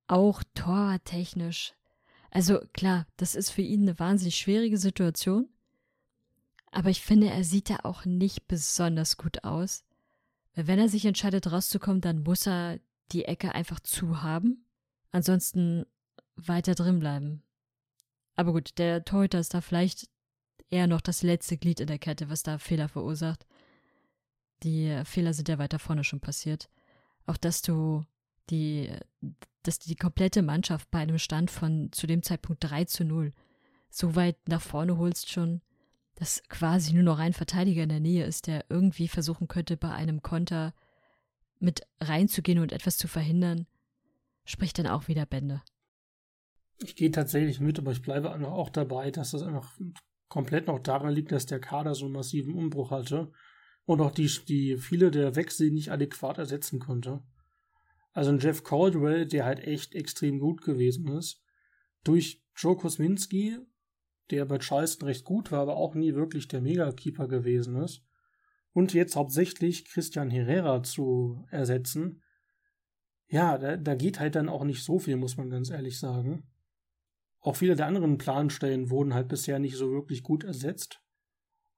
[0.08, 1.74] Auch tortechnisch.
[2.30, 5.48] Also klar, das ist für ihn eine wahnsinnig schwierige Situation.
[6.70, 9.84] Aber ich finde, er sieht da auch nicht besonders gut aus.
[10.54, 12.78] Weil wenn er sich entscheidet, rauszukommen, dann muss er
[13.12, 14.64] die Ecke einfach zu haben.
[15.10, 15.84] Ansonsten
[16.36, 17.42] weiter drin bleiben.
[18.40, 20.08] Aber gut, der Torhüter ist da vielleicht
[20.70, 23.46] eher noch das letzte Glied in der Kette, was da Fehler verursacht.
[24.62, 26.70] Die Fehler sind ja weiter vorne schon passiert.
[27.26, 28.02] Auch dass du
[28.48, 28.90] die,
[29.62, 33.34] dass die komplette Mannschaft bei einem Stand von zu dem Zeitpunkt 3 zu 0
[33.90, 35.60] so weit nach vorne holst schon,
[36.14, 39.90] dass quasi nur noch ein Verteidiger in der Nähe ist, der irgendwie versuchen könnte, bei
[39.90, 40.72] einem Konter
[41.58, 43.66] mit reinzugehen und etwas zu verhindern,
[44.46, 45.60] spricht dann auch wieder Bände.
[46.82, 49.78] Ich gehe tatsächlich mit, aber ich bleibe auch dabei, dass das einfach
[50.28, 53.32] komplett noch daran liegt, dass der Kader so einen massiven Umbruch hatte
[53.84, 57.22] und auch die, die viele der Wechsel nicht adäquat ersetzen konnte.
[58.12, 61.42] Also ein Jeff Caldwell, der halt echt extrem gut gewesen ist,
[62.04, 63.58] durch Joe Kosminski,
[64.30, 68.04] der bei Charleston recht gut war, aber auch nie wirklich der Megakeeper gewesen ist,
[68.72, 72.22] und jetzt hauptsächlich Christian Herrera zu ersetzen,
[73.26, 76.44] ja, da, da geht halt dann auch nicht so viel, muss man ganz ehrlich sagen.
[77.40, 81.00] Auch viele der anderen Planstellen wurden halt bisher nicht so wirklich gut ersetzt.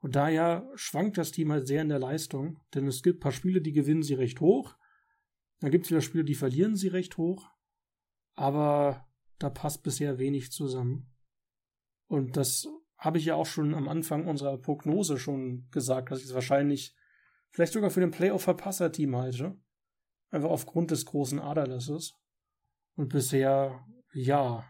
[0.00, 3.32] Und daher schwankt das Team halt sehr in der Leistung, denn es gibt ein paar
[3.32, 4.74] Spiele, die gewinnen sie recht hoch.
[5.60, 7.48] Dann gibt es wieder Spiele, die verlieren sie recht hoch.
[8.34, 9.06] Aber
[9.38, 11.14] da passt bisher wenig zusammen.
[12.08, 12.66] Und das
[12.98, 16.96] habe ich ja auch schon am Anfang unserer Prognose schon gesagt, dass ich es wahrscheinlich
[17.50, 19.56] vielleicht sogar für den Playoff-Verpasser-Team halte.
[20.30, 22.14] Einfach aufgrund des großen Aderlasses.
[22.96, 24.64] Und bisher, ja,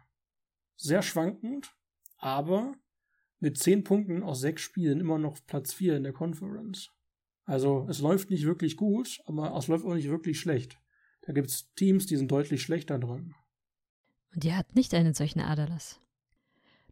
[0.76, 1.74] sehr schwankend,
[2.18, 2.74] aber
[3.40, 6.90] mit zehn Punkten aus sechs Spielen immer noch Platz vier in der Conference.
[7.44, 10.78] Also es läuft nicht wirklich gut, aber es läuft auch nicht wirklich schlecht.
[11.22, 13.34] Da gibt es Teams, die sind deutlich schlechter dran.
[14.34, 16.00] Und ihr habt nicht einen solchen Aderlass.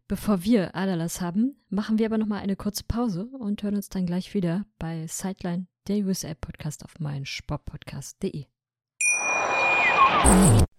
[0.07, 4.05] Bevor wir Aderlass haben, machen wir aber nochmal eine kurze Pause und hören uns dann
[4.05, 8.45] gleich wieder bei Sideline, der USA-Podcast auf meinsportpodcast.de.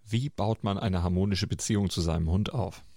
[0.04, 2.84] Wie baut man eine harmonische Beziehung zu seinem Hund auf?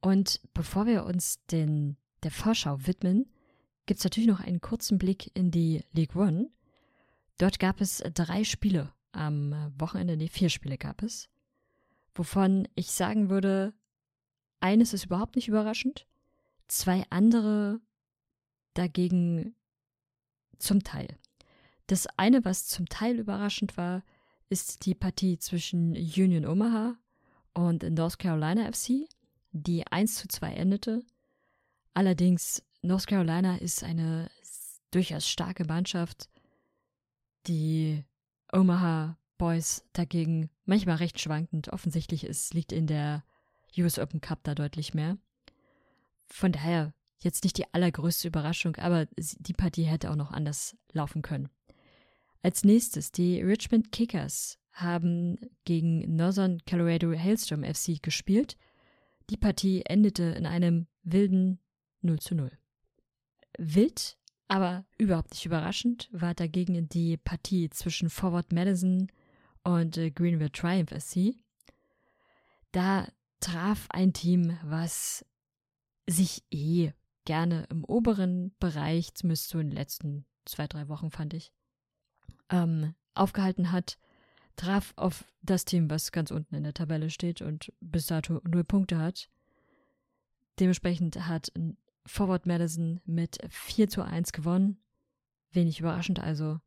[0.00, 3.26] Und bevor wir uns den, der Vorschau widmen,
[3.86, 6.50] gibt es natürlich noch einen kurzen Blick in die League One.
[7.38, 11.28] Dort gab es drei Spiele am Wochenende, nee, vier Spiele gab es,
[12.14, 13.72] wovon ich sagen würde,
[14.60, 16.06] eines ist überhaupt nicht überraschend,
[16.68, 17.80] zwei andere
[18.74, 19.54] dagegen
[20.58, 21.08] zum Teil.
[21.86, 24.02] Das eine, was zum Teil überraschend war,
[24.48, 26.96] ist die Partie zwischen Union Omaha
[27.54, 29.08] und North Carolina FC,
[29.52, 31.02] die 1 zu 2 endete.
[31.94, 34.30] Allerdings North Carolina ist eine
[34.90, 36.28] durchaus starke Mannschaft.
[37.46, 38.04] Die
[38.52, 41.72] Omaha Boys dagegen manchmal recht schwankend.
[41.72, 43.24] Offensichtlich es liegt in der
[43.78, 45.18] US Open Cup da deutlich mehr.
[46.26, 51.22] Von daher jetzt nicht die allergrößte Überraschung, aber die Partie hätte auch noch anders laufen
[51.22, 51.48] können.
[52.42, 58.56] Als nächstes, die Richmond Kickers haben gegen Northern Colorado Hailstorm FC gespielt.
[59.30, 61.58] Die Partie endete in einem wilden
[62.02, 62.50] 0 zu 0.
[63.58, 64.18] Wild,
[64.48, 69.10] aber überhaupt nicht überraschend, war dagegen die Partie zwischen Forward Madison
[69.64, 71.34] und äh, Greenville Triumph SC.
[72.70, 73.08] Da
[73.40, 75.24] traf ein Team, was
[76.06, 76.92] sich eh
[77.24, 81.52] gerne im oberen Bereich, zumindest so in den letzten zwei, drei Wochen fand ich,
[82.48, 83.98] ähm, aufgehalten hat,
[84.56, 88.64] traf auf das Team, was ganz unten in der Tabelle steht und bis dato null
[88.64, 89.28] Punkte hat.
[90.58, 91.52] Dementsprechend hat
[92.06, 94.78] Forward Madison mit 4 zu 1 gewonnen.
[95.52, 96.60] Wenig überraschend also.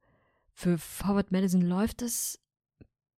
[0.53, 2.39] Für Forward Madison läuft es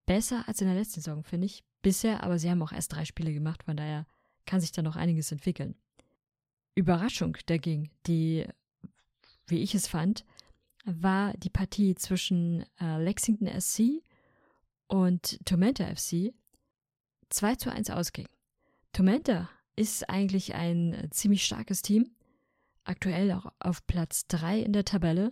[0.05, 1.63] besser als in der letzten Saison, finde ich.
[1.81, 4.05] Bisher, aber sie haben auch erst drei Spiele gemacht, von daher
[4.45, 5.75] kann sich da noch einiges entwickeln.
[6.75, 8.45] Überraschung dagegen, die,
[9.47, 10.25] wie ich es fand,
[10.85, 14.03] war die Partie zwischen äh, Lexington SC
[14.91, 16.33] und Tomenta FC
[17.29, 18.27] 2 zu 1 ausging.
[18.91, 22.11] Tomenta ist eigentlich ein ziemlich starkes Team,
[22.83, 25.29] aktuell auch auf Platz 3 in der Tabelle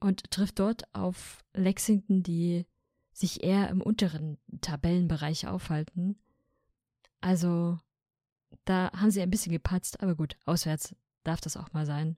[0.00, 2.64] und trifft dort auf Lexington, die
[3.12, 6.18] sich eher im unteren Tabellenbereich aufhalten.
[7.20, 7.78] Also
[8.64, 12.16] da haben sie ein bisschen gepatzt, aber gut, auswärts darf das auch mal sein.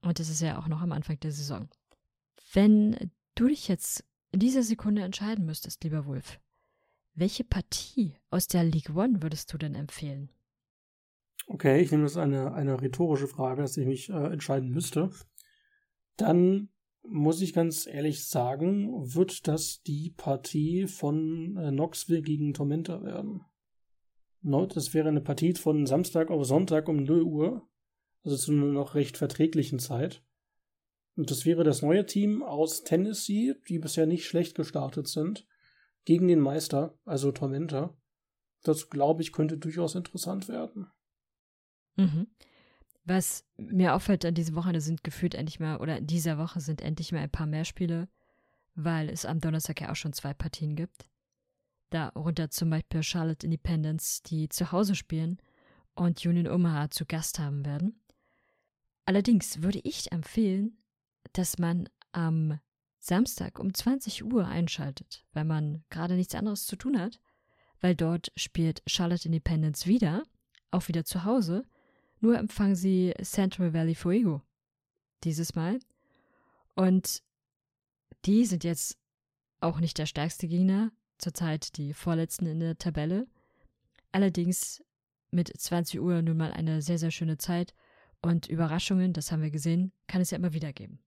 [0.00, 1.68] Und es ist ja auch noch am Anfang der Saison.
[2.52, 6.40] Wenn du dich jetzt in dieser Sekunde entscheiden müsstest, lieber Wolf,
[7.14, 10.30] welche Partie aus der League One würdest du denn empfehlen?
[11.46, 15.10] Okay, ich nehme das eine, eine rhetorische Frage, dass ich mich äh, entscheiden müsste.
[16.16, 16.70] Dann
[17.02, 23.44] muss ich ganz ehrlich sagen, wird das die Partie von äh, Knoxville gegen Tormenta werden.
[24.42, 27.68] Das wäre eine Partie von Samstag auf Sonntag um 0 Uhr,
[28.24, 30.24] also zu einer noch recht verträglichen Zeit.
[31.16, 35.46] Und das wäre das neue Team aus Tennessee, die bisher nicht schlecht gestartet sind,
[36.04, 37.94] gegen den Meister, also Tormenta.
[38.62, 40.90] Das, glaube ich, könnte durchaus interessant werden.
[41.96, 42.28] Mhm.
[43.04, 46.80] Was mir auffällt an diesem Wochenende sind gefühlt endlich mal, oder in dieser Woche sind
[46.80, 48.08] endlich mal ein paar mehr Spiele,
[48.74, 51.08] weil es am Donnerstag ja auch schon zwei Partien gibt.
[51.90, 55.38] Darunter zum Beispiel Charlotte Independence, die zu Hause spielen
[55.94, 58.00] und Union Omaha zu Gast haben werden.
[59.04, 60.78] Allerdings würde ich empfehlen,
[61.32, 62.58] dass man am
[62.98, 67.20] Samstag um 20 Uhr einschaltet, wenn man gerade nichts anderes zu tun hat,
[67.80, 70.22] weil dort spielt Charlotte Independence wieder,
[70.70, 71.64] auch wieder zu Hause
[72.22, 74.42] nur empfangen sie Central Valley Fuego.
[75.24, 75.80] Dieses Mal.
[76.76, 77.20] Und
[78.24, 78.96] die sind jetzt
[79.60, 83.26] auch nicht der stärkste Gegner, zurzeit die vorletzten in der Tabelle.
[84.12, 84.84] Allerdings
[85.32, 87.74] mit 20 Uhr nun mal eine sehr, sehr schöne Zeit
[88.24, 91.00] Und Überraschungen, das haben wir gesehen, kann es ja immer wieder geben.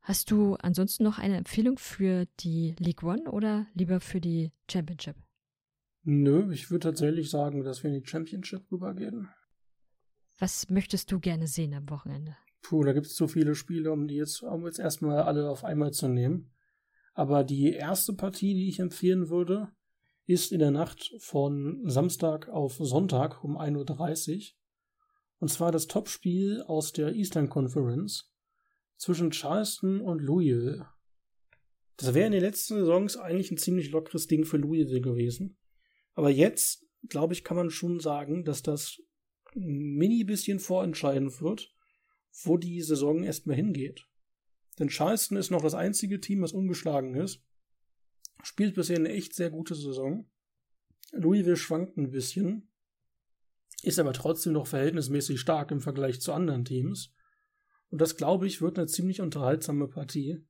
[0.00, 5.16] Hast du ansonsten noch eine Empfehlung für die League One oder lieber für die Championship?
[6.02, 9.28] Nö, ich würde tatsächlich sagen, dass wir in die Championship rübergehen.
[10.38, 12.36] Was möchtest du gerne sehen am Wochenende?
[12.62, 15.64] Puh, da gibt es zu viele Spiele, um die jetzt, um jetzt erstmal alle auf
[15.64, 16.50] einmal zu nehmen.
[17.12, 19.68] Aber die erste Partie, die ich empfehlen würde,
[20.26, 24.56] ist in der Nacht von Samstag auf Sonntag um 1.30 Uhr.
[25.40, 28.29] Und zwar das Topspiel aus der Eastern Conference
[29.00, 30.86] zwischen Charleston und Louisville.
[31.96, 35.58] Das wäre in den letzten Saisons eigentlich ein ziemlich lockeres Ding für Louisville gewesen.
[36.14, 39.00] Aber jetzt, glaube ich, kann man schon sagen, dass das
[39.56, 41.74] ein mini bisschen vorentscheiden wird,
[42.44, 44.06] wo die Saison erstmal hingeht.
[44.78, 47.42] Denn Charleston ist noch das einzige Team, was ungeschlagen ist
[48.42, 50.28] Spielt bisher eine echt sehr gute Saison.
[51.12, 52.70] Louisville schwankt ein bisschen,
[53.82, 57.12] ist aber trotzdem noch verhältnismäßig stark im Vergleich zu anderen Teams.
[57.90, 60.44] Und das, glaube ich, wird eine ziemlich unterhaltsame Partie.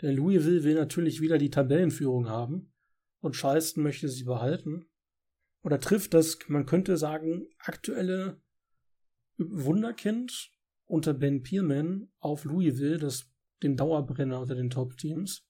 [0.00, 2.72] Denn Louisville will natürlich wieder die Tabellenführung haben
[3.20, 4.86] und Charleston möchte sie behalten.
[5.62, 8.40] Oder trifft das, man könnte sagen, aktuelle
[9.38, 10.50] Wunderkind
[10.86, 13.30] unter Ben Pierman auf Louisville, das
[13.62, 15.46] den Dauerbrenner unter den Top-Teams.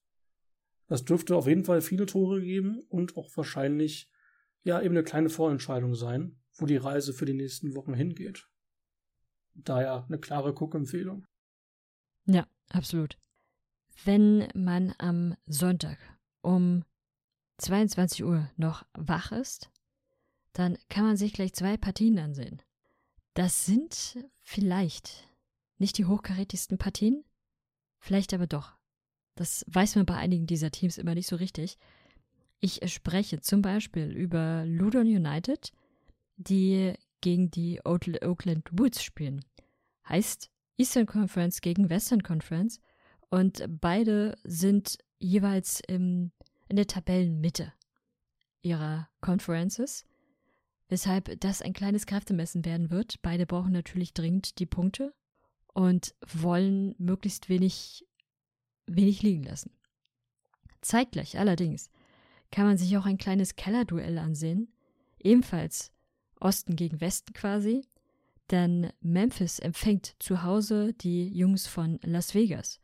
[0.87, 4.11] Das dürfte auf jeden Fall viele Tore geben und auch wahrscheinlich
[4.63, 8.47] ja eben eine kleine Vorentscheidung sein, wo die Reise für die nächsten Wochen hingeht.
[9.55, 11.25] Daher eine klare Guckempfehlung.
[12.25, 13.17] Ja, absolut.
[14.05, 15.97] Wenn man am Sonntag
[16.41, 16.83] um
[17.57, 19.69] 22 Uhr noch wach ist,
[20.53, 22.61] dann kann man sich gleich zwei Partien ansehen.
[23.33, 25.27] Das sind vielleicht
[25.79, 27.23] nicht die hochkarätigsten Partien,
[27.99, 28.77] vielleicht aber doch.
[29.35, 31.77] Das weiß man bei einigen dieser Teams immer nicht so richtig.
[32.59, 35.71] Ich spreche zum Beispiel über Ludon United,
[36.37, 39.43] die gegen die Oakland Woods spielen.
[40.07, 42.79] Heißt Eastern Conference gegen Western Conference
[43.29, 46.31] und beide sind jeweils im,
[46.67, 47.73] in der Tabellenmitte
[48.61, 50.05] ihrer Conferences,
[50.89, 53.21] weshalb das ein kleines Kräftemessen werden wird.
[53.21, 55.13] Beide brauchen natürlich dringend die Punkte
[55.73, 58.05] und wollen möglichst wenig
[58.85, 59.71] wenig liegen lassen.
[60.81, 61.89] Zeitgleich allerdings
[62.51, 64.73] kann man sich auch ein kleines Kellerduell ansehen,
[65.19, 65.91] ebenfalls
[66.39, 67.87] Osten gegen Westen quasi,
[68.51, 72.79] denn Memphis empfängt zu Hause die Jungs von Las Vegas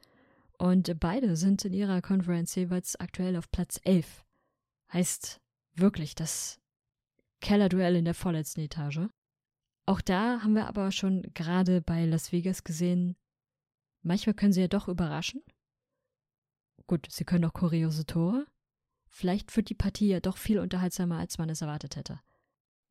[0.57, 4.25] und beide sind in ihrer Conference jeweils aktuell auf Platz 11.
[4.91, 5.41] Heißt
[5.75, 6.59] wirklich das
[7.41, 9.07] Kellerduell in der vorletzten Etage.
[9.85, 13.15] Auch da haben wir aber schon gerade bei Las Vegas gesehen,
[14.01, 15.41] manchmal können sie ja doch überraschen
[16.89, 18.47] Gut, sie können auch kuriose Tore.
[19.09, 22.19] Vielleicht wird die Partie ja doch viel unterhaltsamer, als man es erwartet hätte.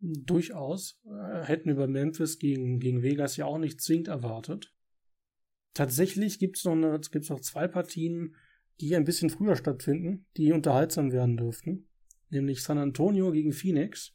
[0.01, 1.01] Durchaus.
[1.07, 4.75] Äh, hätten über Memphis gegen, gegen Vegas ja auch nicht zwingend erwartet.
[5.75, 8.35] Tatsächlich gibt es noch, noch zwei Partien,
[8.81, 11.89] die ein bisschen früher stattfinden, die unterhaltsam werden dürften.
[12.31, 14.15] Nämlich San Antonio gegen Phoenix.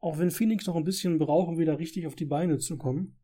[0.00, 3.18] Auch wenn Phoenix noch ein bisschen brauchen, wieder richtig auf die Beine zu kommen,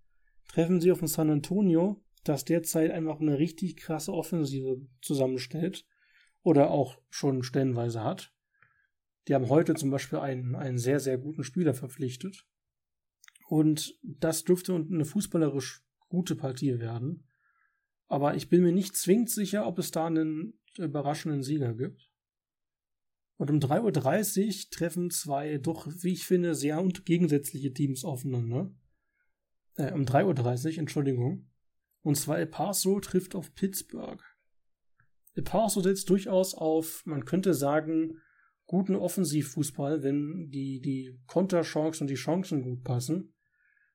[0.48, 5.86] treffen sie auf den San Antonio, das derzeit einfach eine richtig krasse Offensive zusammenstellt
[6.42, 8.32] oder auch schon stellenweise hat.
[9.29, 12.47] Die haben heute zum Beispiel einen, einen sehr, sehr guten Spieler verpflichtet.
[13.49, 17.29] Und das dürfte eine fußballerisch gute Partie werden.
[18.09, 22.11] Aber ich bin mir nicht zwingend sicher, ob es da einen überraschenden Sieger gibt.
[23.37, 28.73] Und um 3.30 Uhr treffen zwei doch, wie ich finde, sehr gegensätzliche Teams aufeinander.
[29.77, 31.51] Äh, um 3.30 Uhr, Entschuldigung.
[32.03, 34.23] Und zwar El Paso trifft auf Pittsburgh.
[35.35, 38.20] El Paso setzt durchaus auf, man könnte sagen,
[38.73, 43.35] guten Offensivfußball, wenn die, die Konterchancen und die Chancen gut passen.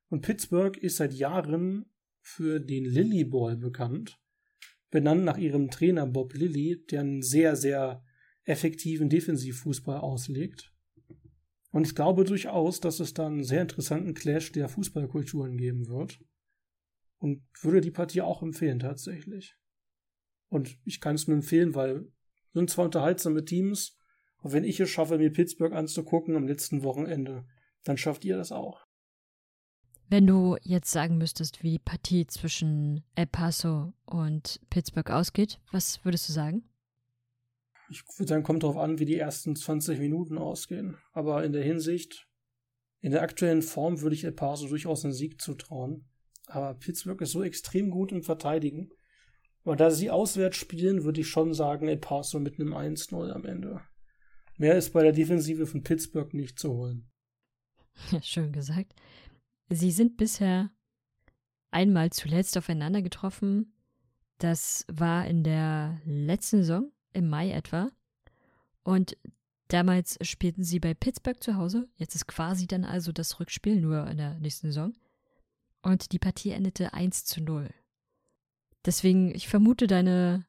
[0.07, 4.19] Und Pittsburgh ist seit Jahren für den Lilly Ball bekannt,
[4.91, 8.03] benannt nach ihrem Trainer Bob Lilly, der einen sehr, sehr
[8.43, 10.71] effektiven Defensivfußball auslegt.
[11.71, 16.19] Und ich glaube durchaus, dass es da einen sehr interessanten Clash der Fußballkulturen geben wird
[17.17, 19.55] und würde die Partie auch empfehlen tatsächlich.
[20.49, 22.11] Und ich kann es nur empfehlen, weil
[22.53, 23.96] sind zwar unterhaltsame Teams,
[24.39, 27.45] aber wenn ich es schaffe, mir Pittsburgh anzugucken am letzten Wochenende,
[27.83, 28.85] dann schafft ihr das auch.
[30.09, 36.03] Wenn du jetzt sagen müsstest, wie die Partie zwischen El Paso und Pittsburgh ausgeht, was
[36.05, 36.63] würdest du sagen?
[37.89, 40.97] Ich würde sagen, kommt darauf an, wie die ersten 20 Minuten ausgehen.
[41.11, 42.27] Aber in der Hinsicht,
[43.01, 46.07] in der aktuellen Form würde ich El Paso durchaus einen Sieg zutrauen.
[46.47, 48.91] Aber Pittsburgh ist so extrem gut im Verteidigen.
[49.65, 53.43] Aber da sie auswärts spielen, würde ich schon sagen, El Paso mit einem 1-0 am
[53.43, 53.81] Ende.
[54.57, 57.09] Mehr ist bei der Defensive von Pittsburgh nicht zu holen.
[58.11, 58.93] Ja, schön gesagt.
[59.69, 60.71] Sie sind bisher
[61.71, 63.73] einmal zuletzt aufeinander getroffen.
[64.39, 67.89] Das war in der letzten Saison, im Mai etwa.
[68.83, 69.17] Und
[69.67, 71.89] damals spielten sie bei Pittsburgh zu Hause.
[71.95, 74.93] Jetzt ist quasi dann also das Rückspiel nur in der nächsten Saison.
[75.81, 77.69] Und die Partie endete 1 zu 0.
[78.85, 80.45] Deswegen, ich vermute, deine,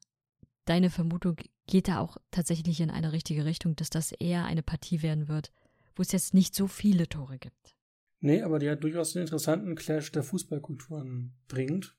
[0.69, 5.01] deine Vermutung geht da auch tatsächlich in eine richtige Richtung, dass das eher eine Partie
[5.01, 5.51] werden wird,
[5.95, 7.75] wo es jetzt nicht so viele Tore gibt.
[8.19, 11.95] Nee, aber die hat durchaus einen interessanten Clash der Fußballkulturen bringt.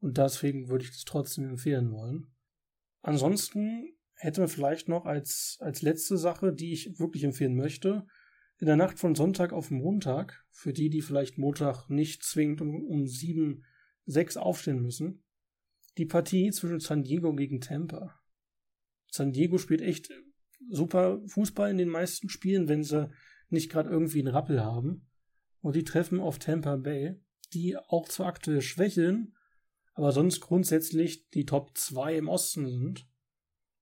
[0.00, 2.26] Und deswegen würde ich das trotzdem empfehlen wollen.
[3.00, 8.06] Ansonsten hätte man vielleicht noch als, als letzte Sache, die ich wirklich empfehlen möchte,
[8.58, 12.84] in der Nacht von Sonntag auf Montag, für die, die vielleicht Montag nicht zwingend um,
[12.84, 13.64] um 7,
[14.06, 15.23] 6 aufstehen müssen,
[15.98, 18.20] die Partie zwischen San Diego gegen Tampa.
[19.10, 20.10] San Diego spielt echt
[20.70, 23.10] super Fußball in den meisten Spielen, wenn sie
[23.48, 25.08] nicht gerade irgendwie einen Rappel haben.
[25.60, 27.20] Und die treffen auf Tampa Bay,
[27.52, 29.34] die auch zwar aktuell schwächeln,
[29.94, 33.06] aber sonst grundsätzlich die Top 2 im Osten sind.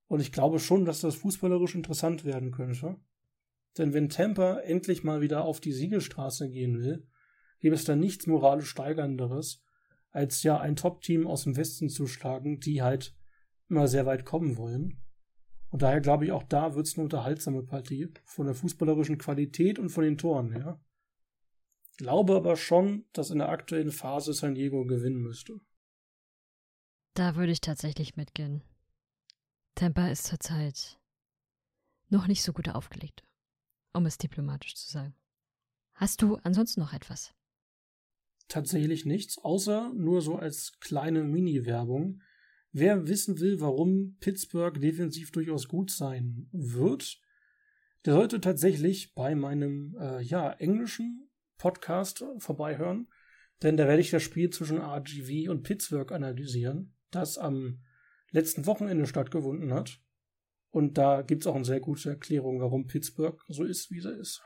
[0.07, 3.01] Und ich glaube schon, dass das fußballerisch interessant werden könnte.
[3.79, 7.09] Denn wenn Tampa endlich mal wieder auf die Siegelstraße gehen will,
[7.61, 9.65] gibt es da nichts moralisch steigernderes,
[10.13, 13.17] als ja ein Top-Team aus dem Westen zu schlagen, die halt
[13.69, 15.03] immer sehr weit kommen wollen.
[15.71, 19.79] Und daher glaube ich, auch da wird es eine unterhaltsame Partie von der fußballerischen Qualität
[19.79, 20.81] und von den Toren her.
[21.97, 25.61] Glaube aber schon, dass in der aktuellen Phase San Diego gewinnen müsste.
[27.15, 28.63] Da würde ich tatsächlich mitgehen.
[29.75, 30.99] Tampa ist zurzeit
[32.09, 33.23] noch nicht so gut aufgelegt,
[33.95, 35.15] um es diplomatisch zu sagen.
[35.95, 37.35] Hast du ansonsten noch etwas?
[38.53, 42.21] Tatsächlich nichts, außer nur so als kleine Mini-Werbung.
[42.71, 47.19] Wer wissen will, warum Pittsburgh defensiv durchaus gut sein wird,
[48.05, 53.09] der sollte tatsächlich bei meinem äh, ja, englischen Podcast vorbeihören,
[53.63, 57.81] denn da werde ich das Spiel zwischen RGV und Pittsburgh analysieren, das am
[58.33, 59.99] letzten Wochenende stattgefunden hat.
[60.69, 64.13] Und da gibt es auch eine sehr gute Erklärung, warum Pittsburgh so ist, wie sie
[64.13, 64.43] ist.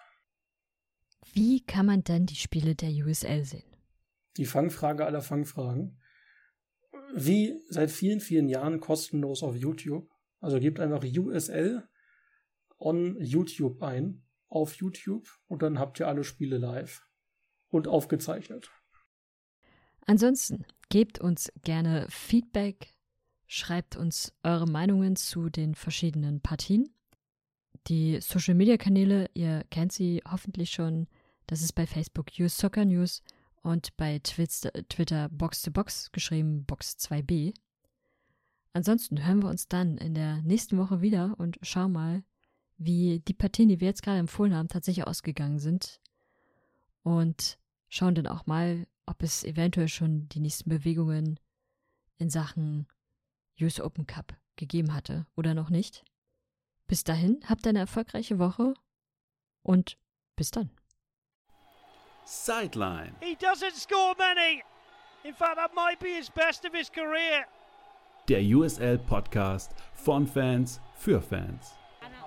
[1.33, 3.76] Wie kann man denn die Spiele der USL sehen?
[4.37, 5.99] Die Fangfrage aller Fangfragen
[7.15, 10.11] wie seit vielen, vielen Jahren kostenlos auf YouTube.
[10.41, 11.89] Also gebt einfach USL
[12.79, 17.03] on YouTube ein, auf YouTube, und dann habt ihr alle Spiele live
[17.69, 18.71] und aufgezeichnet.
[20.07, 22.95] Ansonsten gebt uns gerne Feedback,
[23.47, 26.95] schreibt uns eure Meinungen zu den verschiedenen Partien.
[27.89, 31.09] Die Social Media Kanäle, ihr kennt sie hoffentlich schon.
[31.47, 33.23] Das ist bei Facebook Use Soccer News
[33.67, 37.53] und bei Twitter Box to Box geschrieben Box 2b.
[38.73, 42.23] Ansonsten hören wir uns dann in der nächsten Woche wieder und schauen mal,
[42.79, 46.01] wie die Partien, die wir jetzt gerade empfohlen haben, tatsächlich ausgegangen sind.
[47.03, 47.59] Und
[47.89, 51.41] schauen dann auch mal, ob es eventuell schon die nächsten Bewegungen
[52.19, 52.87] in Sachen
[53.61, 56.05] US Open Cup gegeben hatte oder noch nicht.
[56.87, 58.75] Bis dahin, habt eine erfolgreiche Woche
[59.65, 59.99] und
[60.37, 60.71] bis dann.
[62.27, 63.15] Sideline.
[63.21, 64.63] He doesn't score many.
[65.25, 67.47] In fact, that might be his best of his career.
[68.27, 71.75] Der USL Podcast von Fans für Fans.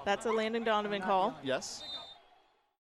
[0.05, 1.33] That's a Landon Donovan call.
[1.43, 1.83] Yes.